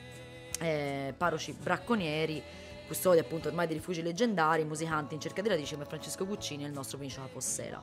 eh, 0.60 1.14
paroci 1.16 1.54
bracconieri, 1.54 2.42
custodi 2.88 3.20
appunto 3.20 3.48
ormai 3.48 3.68
di 3.68 3.74
rifugi 3.74 4.02
leggendari, 4.02 4.64
musicanti 4.64 5.14
in 5.14 5.22
cerca 5.22 5.42
di 5.42 5.50
radici 5.50 5.74
come 5.74 5.86
Francesco 5.86 6.26
Guccini 6.26 6.64
e 6.64 6.68
il 6.68 6.74
nostro 6.74 6.98
Vinicio 6.98 7.22
Capossela. 7.22 7.82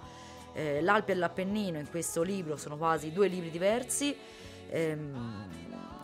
Eh, 0.53 0.81
L'Alpe 0.81 1.13
e 1.13 1.15
l'Appennino 1.15 1.79
in 1.79 1.89
questo 1.89 2.23
libro 2.23 2.57
sono 2.57 2.77
quasi 2.77 3.13
due 3.13 3.29
libri 3.29 3.51
diversi. 3.51 4.17
Ehm, 4.69 5.49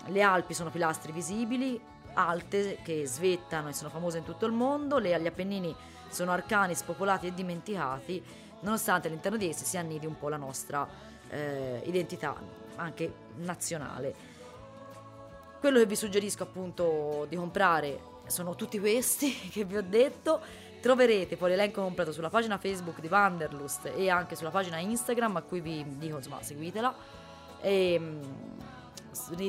le 0.06 0.22
Alpi 0.22 0.54
sono 0.54 0.70
pilastri 0.70 1.12
visibili, 1.12 1.80
alte, 2.14 2.78
che 2.82 3.06
svettano 3.06 3.68
e 3.68 3.72
sono 3.72 3.90
famose 3.90 4.18
in 4.18 4.24
tutto 4.24 4.46
il 4.46 4.52
mondo. 4.52 4.98
Le, 4.98 5.20
gli 5.20 5.26
Appennini 5.26 5.74
sono 6.08 6.32
arcani, 6.32 6.74
spopolati 6.74 7.26
e 7.26 7.34
dimenticati, 7.34 8.22
nonostante 8.60 9.08
all'interno 9.08 9.36
di 9.36 9.48
essi 9.48 9.64
si 9.64 9.76
annidi 9.76 10.06
un 10.06 10.16
po' 10.16 10.28
la 10.28 10.36
nostra 10.36 10.86
eh, 11.28 11.82
identità 11.84 12.34
anche 12.76 13.12
nazionale. 13.36 14.34
Quello 15.58 15.78
che 15.78 15.86
vi 15.86 15.96
suggerisco 15.96 16.44
appunto 16.44 17.26
di 17.28 17.36
comprare 17.36 18.14
sono 18.26 18.54
tutti 18.54 18.78
questi 18.78 19.32
che 19.50 19.64
vi 19.64 19.76
ho 19.76 19.82
detto. 19.82 20.40
Troverete 20.80 21.36
poi 21.36 21.50
l'elenco 21.50 21.82
comprato 21.82 22.12
sulla 22.12 22.30
pagina 22.30 22.58
Facebook 22.58 23.00
di 23.00 23.08
Wanderlust 23.08 23.92
e 23.96 24.08
anche 24.08 24.36
sulla 24.36 24.50
pagina 24.50 24.78
Instagram 24.78 25.36
a 25.36 25.42
cui 25.42 25.60
vi 25.60 25.84
dico 25.98 26.16
insomma 26.16 26.42
seguitela. 26.42 26.94
E 27.60 27.98
mm, 27.98 28.22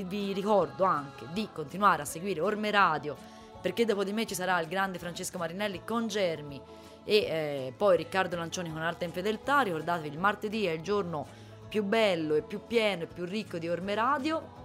vi 0.06 0.34
ricordo 0.34 0.84
anche 0.84 1.26
di 1.34 1.48
continuare 1.54 2.02
a 2.02 2.06
seguire 2.06 2.42
Orme 2.42 2.72
Radio 2.72 3.16
perché 3.62 3.86
dopo 3.86 4.04
di 4.04 4.14
me 4.14 4.26
ci 4.26 4.36
sarà 4.36 4.60
il 4.60 4.68
grande 4.68 5.00
Francesco 5.00 5.38
Marinelli 5.38 5.84
con 5.84 6.08
Germi 6.08 6.62
e 7.04 7.16
eh, 7.16 7.74
poi 7.76 7.98
Riccardo 7.98 8.36
Lancioni 8.36 8.72
con 8.72 8.82
Arte 8.82 9.06
in 9.06 9.12
Fedeltà. 9.12 9.62
Ricordatevi 9.62 10.08
il 10.10 10.20
martedì 10.20 10.66
è 10.66 10.72
il 10.72 10.82
giorno 10.82 11.26
più 11.68 11.84
bello 11.84 12.36
e 12.36 12.42
più 12.42 12.62
pieno 12.66 13.04
e 13.04 13.08
più 13.08 13.26
ricco 13.26 13.58
di 13.58 13.70
Orme 13.70 13.96
Radio. 13.96 14.57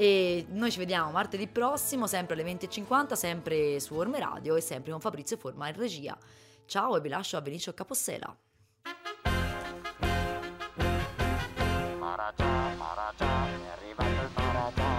E 0.00 0.46
noi 0.48 0.70
ci 0.70 0.78
vediamo 0.78 1.10
martedì 1.10 1.46
prossimo, 1.46 2.06
sempre 2.06 2.32
alle 2.32 2.50
20.50, 2.50 3.12
sempre 3.12 3.78
su 3.80 3.92
Orme 3.96 4.18
Radio 4.18 4.56
e 4.56 4.62
sempre 4.62 4.92
con 4.92 5.00
Fabrizio 5.02 5.36
Forma 5.36 5.68
in 5.68 5.76
regia. 5.76 6.16
Ciao 6.64 6.96
e 6.96 7.02
vi 7.02 7.10
lascio 7.10 7.36
a 7.36 7.42
Vinicio 7.42 7.74
Capossela. 7.74 8.34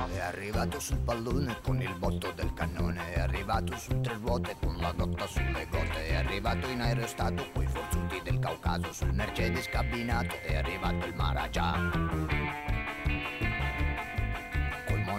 È 0.08 0.20
arrivato 0.20 0.80
sul 0.80 1.00
pallone 1.00 1.60
con 1.64 1.82
il 1.82 1.96
botto 1.98 2.32
del 2.34 2.54
cannone, 2.54 3.12
è 3.12 3.20
arrivato 3.22 3.76
su 3.78 4.00
tre 4.02 4.20
ruote 4.22 4.56
con 4.62 4.78
la 4.78 4.92
dotta 4.92 5.26
sulle 5.26 5.68
gote, 5.68 6.10
è 6.10 6.14
arrivato 6.14 6.68
in 6.68 6.80
aerostato 6.80 7.50
coi 7.52 7.66
forzuti 7.66 8.22
del 8.22 8.38
Caucaso, 8.38 8.94
sul 8.94 9.14
Mercedes 9.14 9.68
cabinato, 9.68 10.36
è 10.44 10.58
arrivato 10.58 11.08
il 11.08 11.16
Maragia 11.16 12.71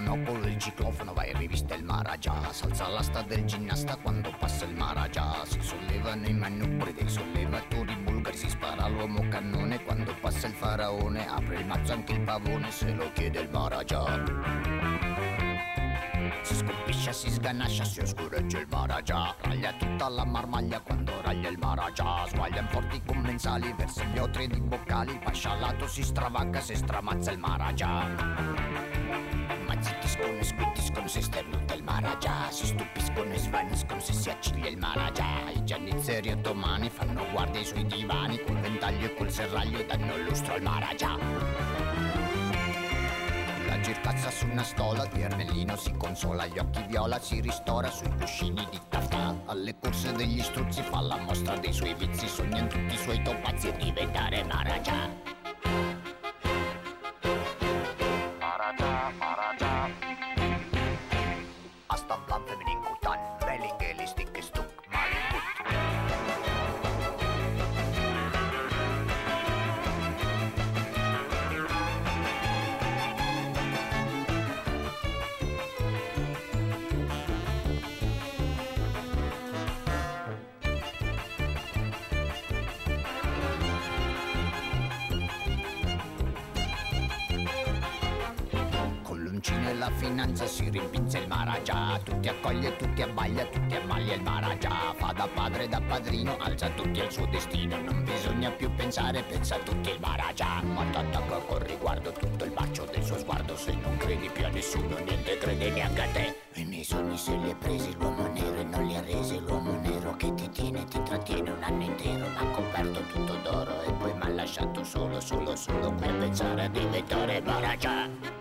monopolo 0.03 0.47
il 0.47 0.57
ciclofono 0.57 1.13
vai 1.13 1.33
rivista 1.33 1.75
il 1.75 1.83
Maragia 1.83 2.51
Salza 2.51 2.87
l'asta 2.87 3.21
del 3.21 3.45
ginnasta 3.45 3.95
quando 3.95 4.33
passa 4.37 4.65
il 4.65 4.75
Maragia 4.75 5.45
Si 5.45 5.59
sollevano 5.61 6.27
i 6.27 6.33
manubri 6.33 6.93
dei 6.93 7.09
sollevatori 7.09 7.95
bulgari 7.95 8.37
Si 8.37 8.49
spara 8.49 8.87
l'uomo 8.87 9.25
cannone 9.29 9.81
quando 9.83 10.13
passa 10.19 10.47
il 10.47 10.53
faraone 10.53 11.27
Apre 11.27 11.59
il 11.59 11.65
mazzo 11.65 11.93
anche 11.93 12.13
il 12.13 12.21
pavone 12.21 12.69
se 12.71 12.93
lo 12.93 13.11
chiede 13.13 13.39
il 13.39 13.49
Maragia 13.49 14.91
si 16.41 16.55
scompiscia, 16.55 17.13
si 17.13 17.29
sganascia, 17.29 17.85
si 17.85 18.01
oscureggia 18.01 18.59
il 18.59 18.67
Maharaja. 18.69 19.33
Raglia 19.41 19.73
tutta 19.73 20.09
la 20.09 20.25
marmaglia 20.25 20.81
quando 20.81 21.21
raglia 21.21 21.47
il 21.47 21.57
Maharaja. 21.57 22.27
Sguaglia 22.27 22.59
in 22.61 22.67
forti 22.67 23.01
commensali, 23.05 23.73
versa 23.77 24.03
gli 24.03 24.17
otri 24.17 24.47
di 24.47 24.59
boccali. 24.59 25.19
Pascia 25.23 25.55
lato 25.55 25.87
si 25.87 26.03
stravacca, 26.03 26.59
se 26.59 26.75
stramazza 26.75 27.31
il 27.31 27.39
Maharaja. 27.39 28.72
Zittiscono 29.83 30.37
e 30.37 30.43
squittiscono 30.43 31.07
se 31.07 31.21
sternuta 31.21 31.73
il 31.73 31.83
Maharaja. 31.83 32.49
Si 32.49 32.65
stupiscono 32.67 33.33
e 33.33 33.37
svaniscono 33.37 33.99
se 33.99 34.13
si 34.13 34.29
acciglia 34.29 34.69
il 34.69 34.77
Maharaja. 34.77 35.49
I 35.53 35.63
giannizzeri 35.65 36.31
ottomani 36.31 36.89
fanno 36.89 37.25
guardia 37.31 37.59
ai 37.59 37.65
suoi 37.65 37.85
divani. 37.85 38.41
Col 38.41 38.57
ventaglio 38.59 39.07
e 39.07 39.13
col 39.15 39.29
serraglio 39.29 39.83
danno 39.83 40.17
lustro 40.17 40.53
al 40.53 40.61
Maharaja. 40.61 41.17
La 43.67 43.79
gircazza 43.81 44.29
su 44.29 44.47
una 44.47 44.63
stola, 44.63 45.05
di 45.07 45.21
Ermellino 45.21 45.75
si 45.75 45.91
consola, 45.97 46.45
gli 46.45 46.59
occhi 46.59 46.83
viola 46.87 47.19
si 47.19 47.41
ristora 47.41 47.89
sui 47.89 48.09
cuscini 48.17 48.65
di 48.71 48.79
taffà. 48.87 49.35
Alle 49.47 49.77
corse 49.77 50.13
degli 50.13 50.41
struzzi 50.41 50.81
fa 50.81 51.01
la 51.01 51.17
mostra 51.17 51.57
dei 51.57 51.73
suoi 51.73 51.93
vizi, 51.95 52.27
sogna 52.27 52.59
in 52.59 52.69
tutti 52.69 52.93
i 52.93 52.97
suoi 52.97 53.21
topazzi 53.21 53.67
e 53.67 53.75
diventare 53.75 54.43
Maharaja. 54.45 55.92
bum 62.13 62.21
bum 62.29 62.41
bum 62.47 62.72
finanza 90.03 90.45
si 90.45 90.69
rimpinza 90.69 91.17
il 91.17 91.27
Maharaja. 91.27 91.97
Tutti 92.03 92.27
accoglie, 92.27 92.75
tutti 92.75 93.01
abbaglia, 93.01 93.45
tutti 93.45 93.75
ammaglia 93.75 94.13
il 94.15 94.21
Maharaja. 94.21 94.93
Fa 94.97 95.13
da 95.13 95.27
padre, 95.33 95.67
da 95.67 95.79
padrino, 95.79 96.35
alza 96.39 96.69
tutti 96.71 96.99
al 96.99 97.11
suo 97.11 97.25
destino. 97.27 97.79
Non 97.81 98.03
bisogna 98.03 98.51
più 98.51 98.69
pensare, 98.75 99.23
pensa 99.23 99.57
tutti 99.59 99.89
il 99.91 99.99
Maharaja. 100.01 100.61
Ma 100.61 100.83
t'attacca 100.91 101.37
con 101.47 101.65
riguardo 101.65 102.11
tutto 102.11 102.43
il 102.43 102.51
bacio 102.51 102.85
del 102.91 103.03
suo 103.03 103.17
sguardo 103.17 103.55
Se 103.55 103.73
non 103.73 103.95
credi 103.97 104.29
più 104.29 104.45
a 104.45 104.49
nessuno, 104.49 104.97
niente 104.99 105.37
crede 105.37 105.69
neanche 105.69 106.01
a 106.01 106.07
te. 106.07 106.35
I 106.55 106.65
miei 106.65 106.83
sogni 106.83 107.17
se 107.17 107.35
li 107.37 107.49
ha 107.49 107.55
presi 107.55 107.95
l'uomo 107.97 108.27
nero 108.27 108.57
e 108.57 108.63
non 108.63 108.85
li 108.85 108.95
ha 108.95 109.01
resi. 109.01 109.39
L'uomo 109.39 109.71
nero 109.79 110.15
che 110.17 110.33
ti 110.33 110.49
tiene, 110.49 110.83
ti 110.85 111.01
trattiene 111.01 111.49
un 111.49 111.63
anno 111.63 111.83
intero 111.83 112.27
Ma 112.35 112.45
coperto 112.51 113.01
tutto 113.11 113.35
d'oro 113.37 113.81
e 113.83 113.91
poi 113.93 114.13
mi 114.13 114.21
ha 114.21 114.29
lasciato 114.29 114.83
solo, 114.83 115.19
solo, 115.21 115.55
solo 115.55 115.87
a 115.87 115.91
pensare 115.91 116.65
a 116.65 116.67
diventare 116.67 117.41
Maharaja 117.41 118.32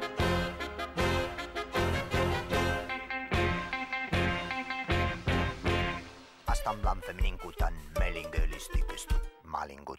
stamlam 6.63 7.01
femningutan, 7.03 7.75
melingelisti 7.99 8.83
kestub 8.87 9.23
malingut. 9.43 9.99